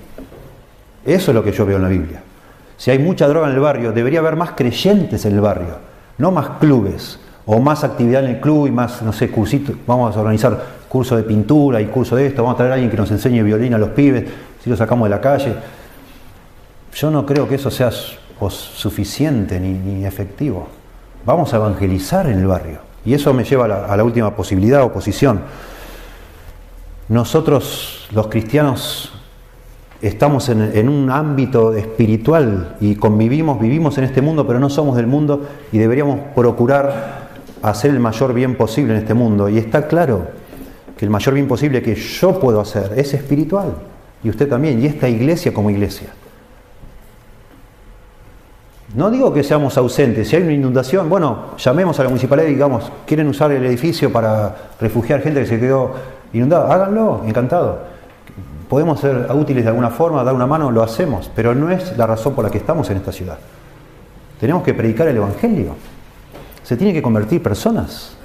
[1.05, 2.23] Eso es lo que yo veo en la Biblia.
[2.77, 5.79] Si hay mucha droga en el barrio, debería haber más creyentes en el barrio,
[6.19, 9.77] no más clubes o más actividad en el club y más, no sé, cursitos.
[9.87, 12.91] Vamos a organizar curso de pintura y curso de esto, vamos a traer a alguien
[12.91, 14.25] que nos enseñe violín a los pibes,
[14.63, 15.55] si lo sacamos de la calle.
[16.95, 20.69] Yo no creo que eso sea suficiente ni, efectivo.
[21.25, 22.79] Vamos a evangelizar en el barrio.
[23.05, 25.41] Y eso me lleva a la, a la última posibilidad o posición.
[27.09, 29.13] Nosotros los cristianos
[30.03, 35.07] estamos en, un ámbito espiritual y convivimos, vivimos en este mundo, pero no somos del
[35.07, 37.27] mundo y deberíamos procurar
[37.63, 39.49] hacer el mayor bien posible en este mundo.
[39.49, 40.27] Y está claro
[40.97, 43.75] que el mayor bien posible que yo puedo hacer es espiritual,
[44.25, 46.09] y usted también, y esta iglesia como iglesia.
[48.95, 52.53] No digo que seamos ausentes, si hay una inundación, bueno, llamemos a la municipalidad y
[52.53, 55.95] digamos, quieren usar el edificio para refugiar gente que se quedó
[56.33, 57.81] inundado, háganlo, encantado.
[58.69, 62.07] Podemos ser útiles de alguna forma, dar una mano, lo hacemos, pero no es la
[62.07, 63.39] razón por la que estamos en esta ciudad.
[64.41, 65.77] Tenemos que predicar el Evangelio.
[66.63, 68.17] Se tiene que convertir personas.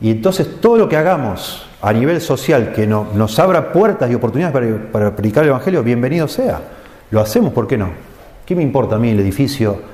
[0.00, 4.14] Y entonces todo lo que hagamos a nivel social que no, nos abra puertas y
[4.14, 6.60] oportunidades para, para, predicar el Evangelio, bienvenido sea.
[7.10, 7.90] Lo hacemos, ¿por qué no?
[8.46, 9.91] ¿Qué me importa a mí el edificio?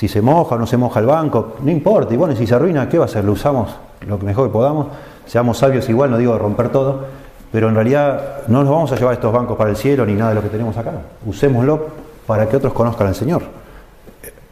[0.00, 2.14] Si se moja o no se moja el banco, no importa.
[2.14, 3.22] Y bueno, si se arruina, ¿qué va a hacer?
[3.22, 3.68] Lo usamos
[4.06, 4.86] lo mejor que podamos
[5.30, 7.04] seamos sabios igual, no digo romper todo,
[7.52, 10.30] pero en realidad no nos vamos a llevar estos bancos para el cielo ni nada
[10.30, 10.90] de lo que tenemos acá.
[11.24, 11.88] Usémoslo
[12.26, 13.42] para que otros conozcan al Señor.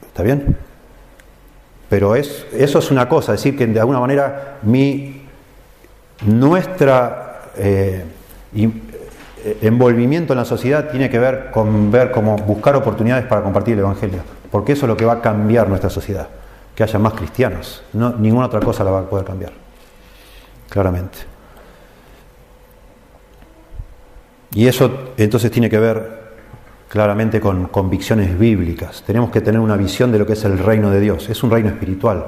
[0.07, 0.57] ¿Está bien?
[1.89, 5.23] Pero es, eso es una cosa, decir, que de alguna manera mi,
[6.27, 8.05] nuestra eh,
[8.55, 13.75] eh, envolvimiento en la sociedad tiene que ver con ver cómo buscar oportunidades para compartir
[13.75, 14.21] el Evangelio,
[14.51, 16.29] porque eso es lo que va a cambiar nuestra sociedad,
[16.75, 19.53] que haya más cristianos, no, ninguna otra cosa la va a poder cambiar
[20.69, 21.19] claramente.
[24.53, 26.19] Y eso entonces tiene que ver
[26.89, 29.03] claramente con convicciones bíblicas.
[29.07, 31.29] Tenemos que tener una visión de lo que es el reino de Dios.
[31.29, 32.27] Es un reino espiritual.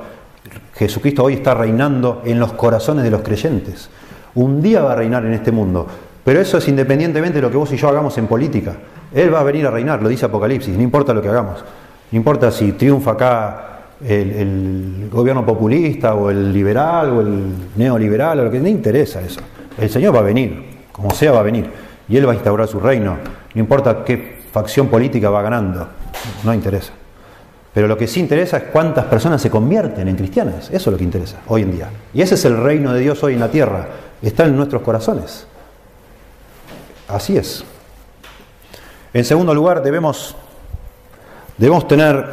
[0.74, 3.88] Jesucristo hoy está reinando en los corazones de los creyentes.
[4.34, 5.86] Un día va a reinar en este mundo,
[6.24, 8.76] pero eso es independientemente de lo que vos y yo hagamos en política.
[9.12, 11.64] Él va a venir a reinar, lo dice Apocalipsis, no importa lo que hagamos.
[12.11, 13.70] No importa si triunfa acá
[14.04, 17.44] el, gobierno populista o el liberal o el
[17.76, 19.40] neoliberal, o lo que no interesa eso.
[19.78, 21.70] El Señor va a venir, como sea va a venir.
[22.08, 23.16] y Él va a instaurar su reino.
[23.54, 25.88] No importa qué facción política va ganando,
[26.44, 26.92] no interesa.
[27.72, 30.66] Pero lo que sí interesa es cuántas personas se convierten en cristianas.
[30.70, 31.88] Eso es lo que interesa hoy en día.
[32.12, 33.86] Y ese es el reino de Dios hoy en la tierra.
[34.20, 35.46] Está en nuestros corazones.
[37.06, 37.64] Así es.
[39.12, 40.36] En segundo lugar, debemos,
[41.61, 42.26] debemos tener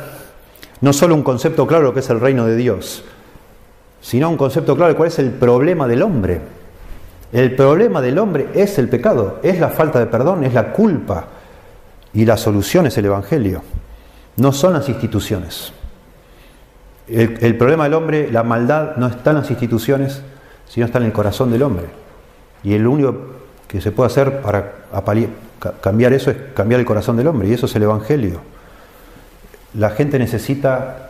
[0.80, 3.04] no solo un concepto claro de lo que es el reino de Dios,
[4.00, 6.40] sino un concepto claro de cuál es el problema del hombre.
[7.34, 11.28] El problema del hombre es el pecado, es la falta de perdón, es la culpa.
[12.14, 13.64] Y la solución es el Evangelio.
[14.38, 15.74] No son las instituciones.
[17.06, 20.22] El, el problema del hombre, la maldad, no está en las instituciones,
[20.70, 21.88] sino está en el corazón del hombre.
[22.64, 23.18] Y el único
[23.68, 24.72] que se puede hacer para
[25.82, 28.40] cambiar eso es cambiar el corazón del hombre, y eso es el Evangelio.
[29.78, 31.10] La gente necesita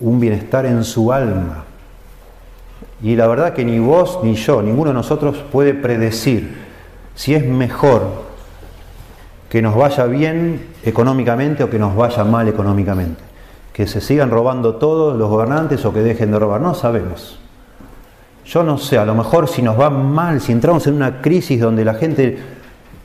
[0.00, 1.64] un bienestar en su alma.
[3.00, 6.56] Y la verdad que ni vos ni yo, ninguno de nosotros puede predecir
[7.14, 8.26] si es mejor
[9.48, 13.22] que nos vaya bien económicamente o que nos vaya mal económicamente.
[13.72, 17.38] Que se sigan robando todos los gobernantes o que dejen de robar, no sabemos.
[18.44, 21.60] Yo no sé, a lo mejor si nos va mal, si entramos en una crisis
[21.60, 22.38] donde la gente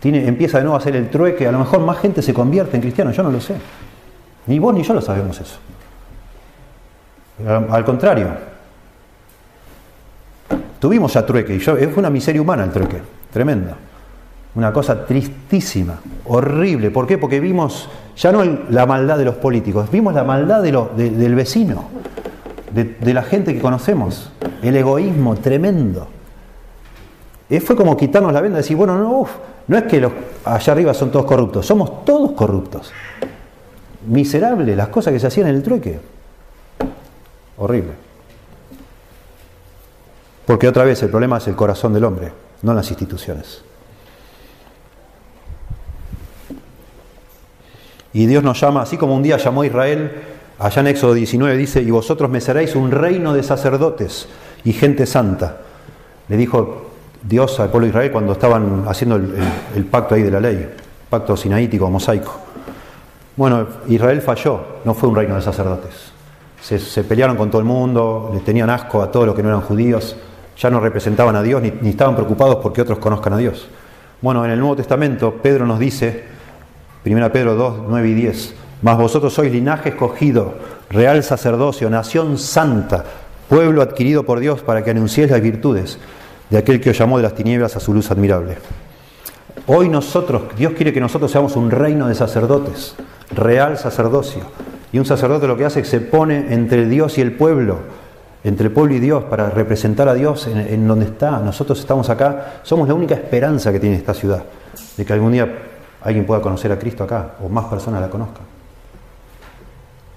[0.01, 2.81] empieza de nuevo a hacer el trueque, a lo mejor más gente se convierte en
[2.81, 3.55] cristiano, yo no lo sé.
[4.47, 5.57] Ni vos ni yo lo sabemos eso.
[7.47, 8.27] Al contrario,
[10.79, 13.75] tuvimos ya trueque, y yo, fue una miseria humana el trueque, tremenda.
[14.55, 16.91] Una cosa tristísima, horrible.
[16.91, 17.17] ¿Por qué?
[17.17, 21.85] Porque vimos ya no la maldad de los políticos, vimos la maldad del vecino,
[22.71, 24.31] de, la gente que conocemos,
[24.61, 26.07] el egoísmo tremendo.
[27.49, 29.25] Eh, fue como quitarnos la venda y decir, bueno, no,
[29.67, 30.11] no es que los
[30.45, 32.91] allá arriba son todos corruptos, somos todos corruptos.
[34.07, 35.99] Miserable las cosas que se hacían en el trueque.
[37.57, 37.93] Horrible.
[40.45, 42.31] Porque otra vez el problema es el corazón del hombre,
[42.61, 43.63] no las instituciones.
[48.13, 50.11] Y Dios nos llama, así como un día llamó a Israel,
[50.59, 54.27] allá en Éxodo 19 dice, y vosotros me seréis un reino de sacerdotes
[54.63, 55.61] y gente santa.
[56.27, 56.91] Le dijo
[57.23, 60.69] Dios al pueblo de Israel cuando estaban haciendo el, pacto ahí de la ley,
[61.09, 62.42] pacto sinaítico, mosaico.
[63.35, 66.11] Bueno, Israel falló, no fue un reino de sacerdotes.
[66.61, 69.61] Se, pelearon con todo el mundo, le tenían asco a todos los que no eran
[69.61, 70.15] judíos,
[70.57, 73.67] ya no representaban a Dios ni, ni estaban preocupados porque otros conozcan a Dios.
[74.21, 76.23] Bueno, en el Nuevo Testamento Pedro nos dice,
[77.05, 78.55] 1 Pedro 2, 9 y 10.
[78.83, 80.53] Mas vosotros sois linaje escogido,
[80.89, 83.03] real sacerdocio, nación santa,
[83.49, 85.97] pueblo adquirido por Dios para que anunciéis las virtudes
[86.49, 88.57] de aquel que os llamó de las tinieblas a su luz admirable.
[89.67, 92.95] Hoy nosotros, Dios quiere que nosotros seamos un reino de sacerdotes,
[93.35, 94.41] real sacerdocio.
[94.91, 97.79] Y un sacerdote lo que hace es que se pone entre Dios y el pueblo,
[98.43, 101.39] entre el pueblo y Dios, para representar a Dios en, donde está.
[101.39, 104.43] Nosotros estamos acá, somos la única esperanza que tiene esta ciudad,
[104.95, 105.51] de que algún día
[106.01, 108.43] alguien pueda conocer a Cristo acá o más personas la conozcan.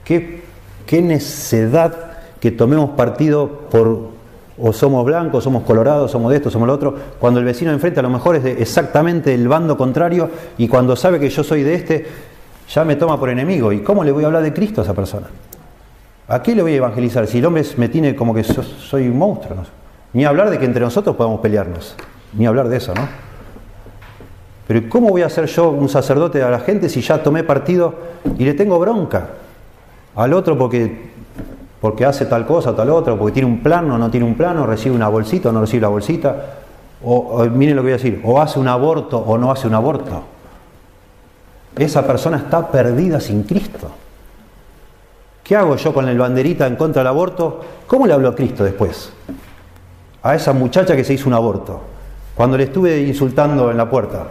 [0.04, 0.42] ¿Qué,
[0.84, 1.94] qué necedad
[2.40, 4.16] que tomemos partido por
[4.58, 8.00] o somos blancos, somos colorados, somos de esto, somos lo otro, cuando el vecino enfrente
[8.00, 11.62] a lo mejor es de exactamente el bando contrario y cuando sabe que yo soy
[11.62, 12.06] de este,
[12.68, 13.72] ya me toma por enemigo.
[13.72, 15.26] ¿Y cómo le voy a hablar de Cristo a esa persona?
[16.28, 17.26] ¿A qué le voy a evangelizar?
[17.26, 19.58] Si el hombre me tiene como que soy un monstruo.
[20.12, 21.94] Ni hablar de que entre nosotros podamos pelearnos.
[22.32, 23.06] Ni hablar de eso, ¿no?
[24.66, 27.94] Pero ¿cómo voy a ser yo un sacerdote a la gente si ya tomé partido
[28.36, 29.28] y le tengo bronca
[30.16, 31.10] al otro porque,
[31.80, 34.34] porque hace tal cosa o tal otra, porque tiene un plano o no tiene un
[34.34, 36.36] plano, recibe una bolsita o no recibe la bolsita?
[37.04, 39.74] O, miren lo que voy a decir, o hace un aborto o no hace un
[39.74, 40.24] aborto.
[41.76, 43.90] Esa persona está perdida sin Cristo.
[45.44, 47.60] ¿Qué hago yo con el banderita en contra del aborto?
[47.86, 49.12] ¿Cómo le hablo a Cristo después?
[50.22, 51.80] A esa muchacha que se hizo un aborto,
[52.34, 54.26] cuando le estuve insultando en la puerta.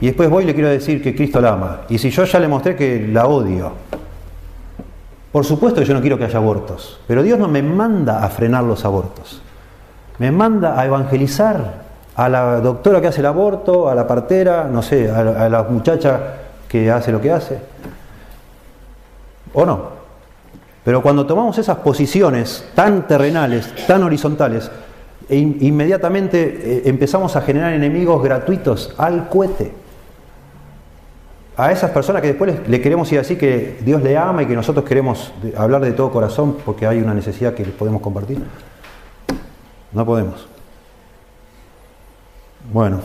[0.00, 1.80] Y después voy y le quiero decir que Cristo la ama.
[1.88, 3.72] Y si yo ya le mostré que la odio,
[5.32, 8.28] por supuesto que yo no quiero que haya abortos, pero Dios no me manda a
[8.30, 9.42] frenar los abortos.
[10.18, 11.82] Me manda a evangelizar
[12.16, 16.47] a la doctora que hace el aborto, a la partera, no sé, a la muchacha
[16.68, 17.58] que hace lo que hace.
[19.54, 19.98] ¿O no?
[20.84, 24.70] Pero cuando tomamos esas posiciones tan terrenales, tan horizontales,
[25.28, 29.72] e inmediatamente eh, empezamos a generar enemigos gratuitos al cohete
[31.58, 34.54] a esas personas que después le queremos ir así que Dios le ama y que
[34.54, 38.40] nosotros queremos hablar de todo corazón porque hay una necesidad que podemos compartir.
[39.92, 40.46] No podemos.
[42.72, 43.00] Bueno,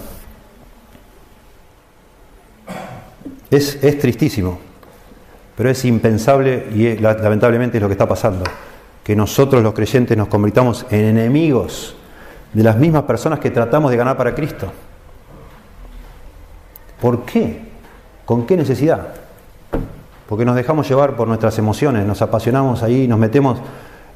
[3.57, 4.59] es, es tristísimo,
[5.55, 8.43] pero es impensable y lamentablemente es lo que está pasando,
[9.03, 11.95] que nosotros los creyentes nos convirtamos en enemigos
[12.53, 14.71] de las mismas personas que tratamos de ganar para Cristo.
[17.01, 17.59] ¿Por qué?
[18.25, 19.07] ¿Con qué necesidad?
[20.27, 23.59] Porque nos dejamos llevar por nuestras emociones, nos apasionamos ahí, nos metemos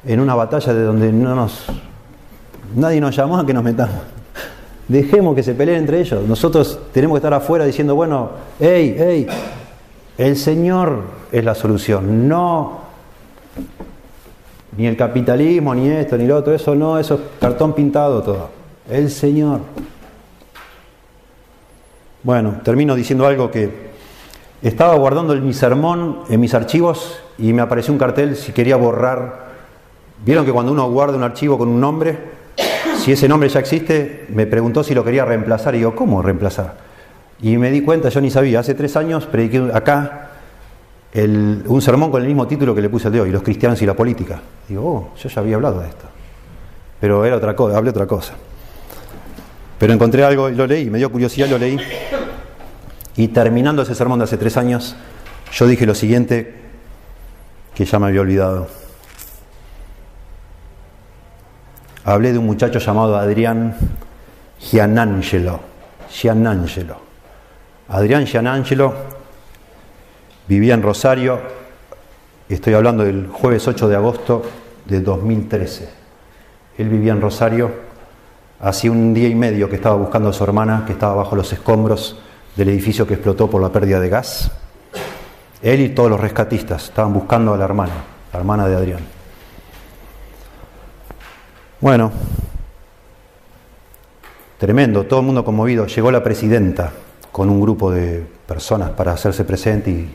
[0.06, 1.66] en una batalla de donde no nos
[2.74, 4.17] nadie nos llamó a que nos metamos.
[4.88, 6.26] Dejemos que se peleen entre ellos.
[6.26, 9.26] Nosotros tenemos que estar afuera diciendo, bueno, hey, hey,
[10.16, 12.88] el Señor es la solución, no
[14.78, 18.48] ni el capitalismo, ni esto, ni lo otro, eso no, eso es cartón pintado todo.
[18.88, 19.60] El Señor.
[22.22, 23.88] Bueno, termino diciendo algo que
[24.62, 29.48] estaba guardando mi sermón en mis archivos y me apareció un cartel si quería borrar.
[30.24, 32.16] Vieron que cuando uno guarda un archivo con un nombre,
[32.98, 36.76] si ese nombre ya existe, me preguntó si lo quería reemplazar y digo, ¿cómo reemplazar?
[37.40, 40.30] Y me di cuenta, yo ni sabía, hace tres años prediqué acá
[41.14, 43.86] un sermón con el mismo título que le puse el de hoy, Los cristianos y
[43.86, 44.40] la política.
[44.68, 46.04] Digo, oh, yo ya había hablado de esto.
[47.00, 48.34] Pero era otra cosa, hablé otra cosa.
[49.78, 51.78] Pero encontré algo y lo leí, me dio curiosidad, lo leí.
[53.16, 54.96] Y terminando ese sermón de hace tres años,
[55.52, 56.54] yo dije lo siguiente
[57.74, 58.68] que ya me había olvidado.
[62.08, 63.76] Hablé de un muchacho llamado Adrián
[64.60, 65.60] Gianangelo.
[66.10, 66.96] Gianangelo.
[67.86, 68.94] Adrián Gianangelo
[70.46, 71.38] Vivía en Rosario,
[72.48, 74.42] estoy hablando del jueves 8 de agosto
[74.86, 75.90] de 2013.
[76.78, 77.70] Él vivía en Rosario,
[78.58, 81.52] hacía un día y medio que estaba buscando a su hermana, que estaba bajo los
[81.52, 82.18] escombros
[82.56, 84.50] del edificio que explotó por la pérdida de gas.
[85.60, 87.92] Él y todos los rescatistas estaban buscando a la hermana,
[88.32, 89.17] la hermana de Adrián.
[91.80, 92.10] Bueno,
[94.58, 95.86] tremendo, todo el mundo conmovido.
[95.86, 96.92] Llegó la presidenta
[97.30, 100.14] con un grupo de personas para hacerse presente y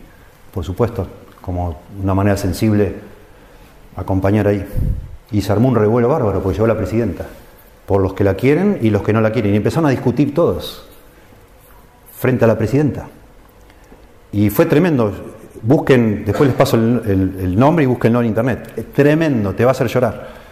[0.54, 1.08] por supuesto,
[1.40, 2.94] como una manera sensible,
[3.96, 4.66] acompañar ahí.
[5.32, 7.26] Y se armó un revuelo bárbaro, porque llegó la presidenta,
[7.86, 9.54] por los que la quieren y los que no la quieren.
[9.54, 10.86] Y empezaron a discutir todos
[12.18, 13.08] frente a la presidenta.
[14.32, 15.12] Y fue tremendo.
[15.62, 18.92] Busquen, después les paso el, nombre y búsquenlo en internet.
[18.94, 20.43] Tremendo, te va a hacer llorar.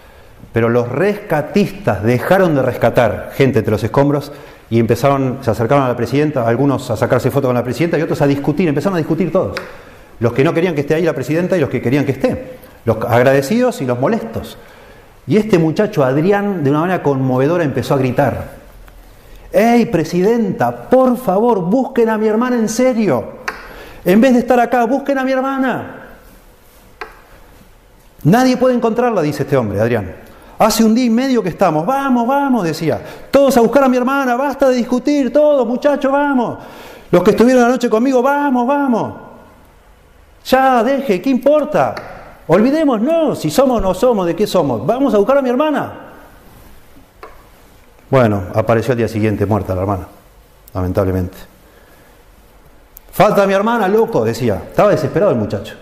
[0.53, 4.31] Pero los rescatistas dejaron de rescatar gente entre los escombros
[4.69, 8.01] y empezaron, se acercaron a la presidenta, algunos a sacarse fotos con la presidenta y
[8.01, 9.57] otros a discutir, empezaron a discutir todos.
[10.19, 12.57] Los que no querían que esté ahí la presidenta y los que querían que esté.
[12.85, 14.57] Los agradecidos y los molestos.
[15.27, 18.61] Y este muchacho, Adrián, de una manera conmovedora empezó a gritar.
[19.51, 23.41] ¡Ey, presidenta, por favor, busquen a mi hermana en serio!
[24.05, 25.97] En vez de estar acá, busquen a mi hermana.
[28.23, 30.30] Nadie puede encontrarla, dice este hombre, Adrián.
[30.61, 31.83] Hace un día y medio que estamos.
[31.87, 33.01] Vamos, vamos, decía.
[33.31, 36.59] Todos a buscar a mi hermana, basta de discutir, todos, muchachos, vamos.
[37.09, 39.13] Los que estuvieron anoche conmigo, vamos, vamos.
[40.45, 41.95] Ya, deje, ¿qué importa?
[42.45, 44.85] Olvidemos, no, si somos o no somos, ¿de qué somos?
[44.85, 45.93] Vamos a buscar a mi hermana.
[48.11, 50.07] Bueno, apareció al día siguiente muerta la hermana,
[50.75, 51.37] lamentablemente.
[53.11, 54.61] Falta mi hermana, loco, decía.
[54.69, 55.73] Estaba desesperado el muchacho.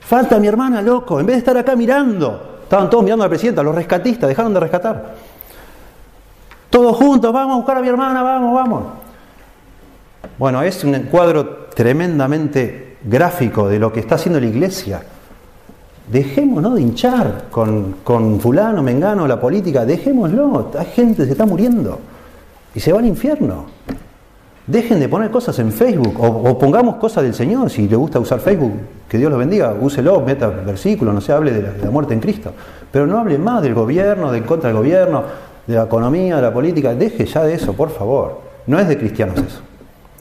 [0.00, 2.55] Falta mi hermana, loco, en vez de estar acá mirando.
[2.66, 5.14] Estaban todos mirando a la presidenta, los rescatistas, dejaron de rescatar.
[6.68, 8.82] Todos juntos, vamos a buscar a mi hermana, vamos, vamos.
[10.36, 15.00] Bueno, es un cuadro tremendamente gráfico de lo que está haciendo la iglesia.
[16.10, 20.72] Dejémonos de hinchar con, con fulano, mengano, la política, dejémoslo.
[20.76, 22.00] Hay gente que se está muriendo
[22.74, 23.66] y se va al infierno.
[24.66, 27.70] Dejen de poner cosas en Facebook o, pongamos cosas del Señor.
[27.70, 28.72] Si le gusta usar Facebook,
[29.08, 32.52] que Dios los bendiga, úselo, meta versículos, no se hable de la, muerte en Cristo.
[32.90, 35.22] Pero no hable más del gobierno, de contra del gobierno,
[35.66, 36.94] de la economía, de la política.
[36.94, 38.40] Deje ya de eso, por favor.
[38.66, 39.60] No es de cristianos eso.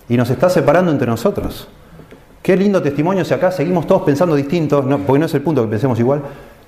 [0.10, 1.68] Y nos está separando entre nosotros.
[2.44, 5.68] Qué lindo testimonio si acá seguimos todos pensando distintos, porque no es el punto que
[5.68, 6.22] pensemos igual,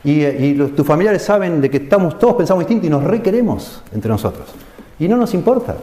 [0.03, 4.47] y, tus familiares saben de que estamos todos pensando distintos y nos requeremos entre nosotros.
[4.97, 5.75] Y no nos importa.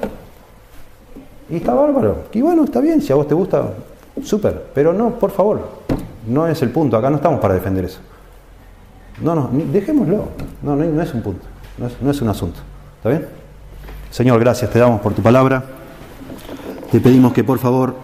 [1.50, 2.24] Y está bárbaro.
[2.32, 3.70] Y bueno, está bien, si a vos te gusta,
[4.22, 4.66] súper.
[4.74, 5.68] Pero no, por favor,
[6.26, 6.96] no es el punto.
[6.96, 8.00] Acá no estamos para defender eso.
[9.22, 10.28] No, no, dejémoslo.
[10.62, 11.46] No, no, es un punto.
[11.78, 12.60] No es, no es un asunto.
[12.96, 13.26] ¿Está bien?
[14.10, 15.64] Señor, gracias te damos por tu palabra.
[16.90, 17.94] Te pedimos que por favor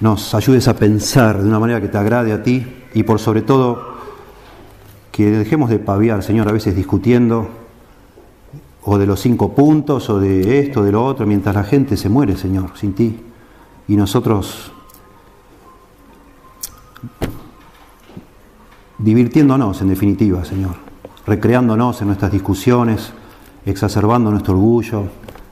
[0.00, 3.42] nos ayudes a pensar de una manera que te agrade a ti y por sobre
[3.42, 3.94] todo
[5.12, 7.48] que dejemos de paviar, Señor, a veces discutiendo
[8.84, 12.08] o de los cinco puntos o de esto, de lo otro, mientras la gente se
[12.08, 13.18] muere, Señor, sin ti.
[13.88, 14.72] Y nosotros
[18.98, 20.76] divirtiéndonos, en definitiva, Señor,
[21.26, 23.12] recreándonos en nuestras discusiones,
[23.64, 25.04] exacerbando nuestro orgullo,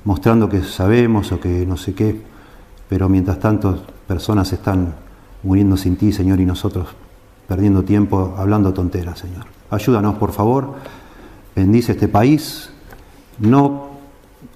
[0.04, 2.20] mostrando que sabemos o que no sé qué,
[2.88, 4.94] pero mientras tanto personas están
[5.42, 6.88] muriendo sin ti, Señor, y nosotros
[7.48, 9.44] perdiendo tiempo hablando tonteras, Señor.
[9.70, 10.74] Ayúdanos, por favor.
[11.54, 12.71] Bendice este país.
[13.38, 13.92] No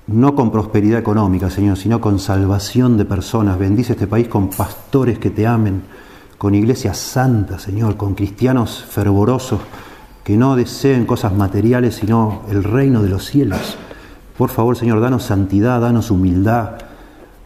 [0.09, 3.59] no con prosperidad económica, Señor, sino con salvación de personas.
[3.59, 5.82] Bendice este país con pastores que te amen,
[6.39, 9.61] con iglesias santas, Señor, con cristianos fervorosos
[10.23, 13.77] que no deseen cosas materiales, sino el reino de los cielos.
[14.36, 16.73] Por favor, Señor, danos santidad, danos humildad,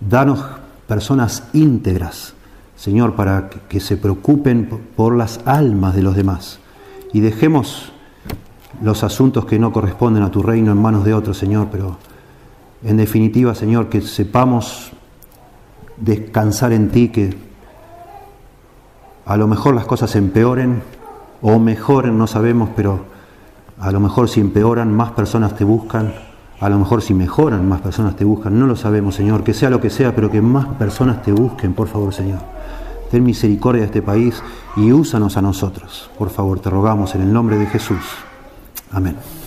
[0.01, 0.45] danos
[0.87, 2.35] personas íntegras,
[2.77, 6.59] Señor, para que se preocupen por las almas de los demás.
[7.13, 7.93] Y dejemos
[8.81, 11.97] los asuntos que no corresponden a tu reino en manos de otros, Señor, pero
[12.83, 14.93] en definitiva, Señor, que sepamos
[15.99, 17.37] descansar en ti, que
[19.27, 20.83] a lo mejor las cosas empeoren
[21.43, 23.05] o mejoren, no sabemos, pero
[23.79, 26.15] a lo mejor si empeoran, más personas te buscan,
[26.59, 29.71] a lo mejor si mejoran, más personas te buscan, no lo sabemos, Señor, que sea
[29.71, 32.41] lo que sea, pero que más personas te busquen, por favor, Señor.
[33.11, 34.43] Ten misericordia de este país
[34.77, 36.11] y úsanos a nosotros.
[36.17, 37.99] Por favor, te rogamos en el nombre de Jesús.
[38.93, 39.40] Amen.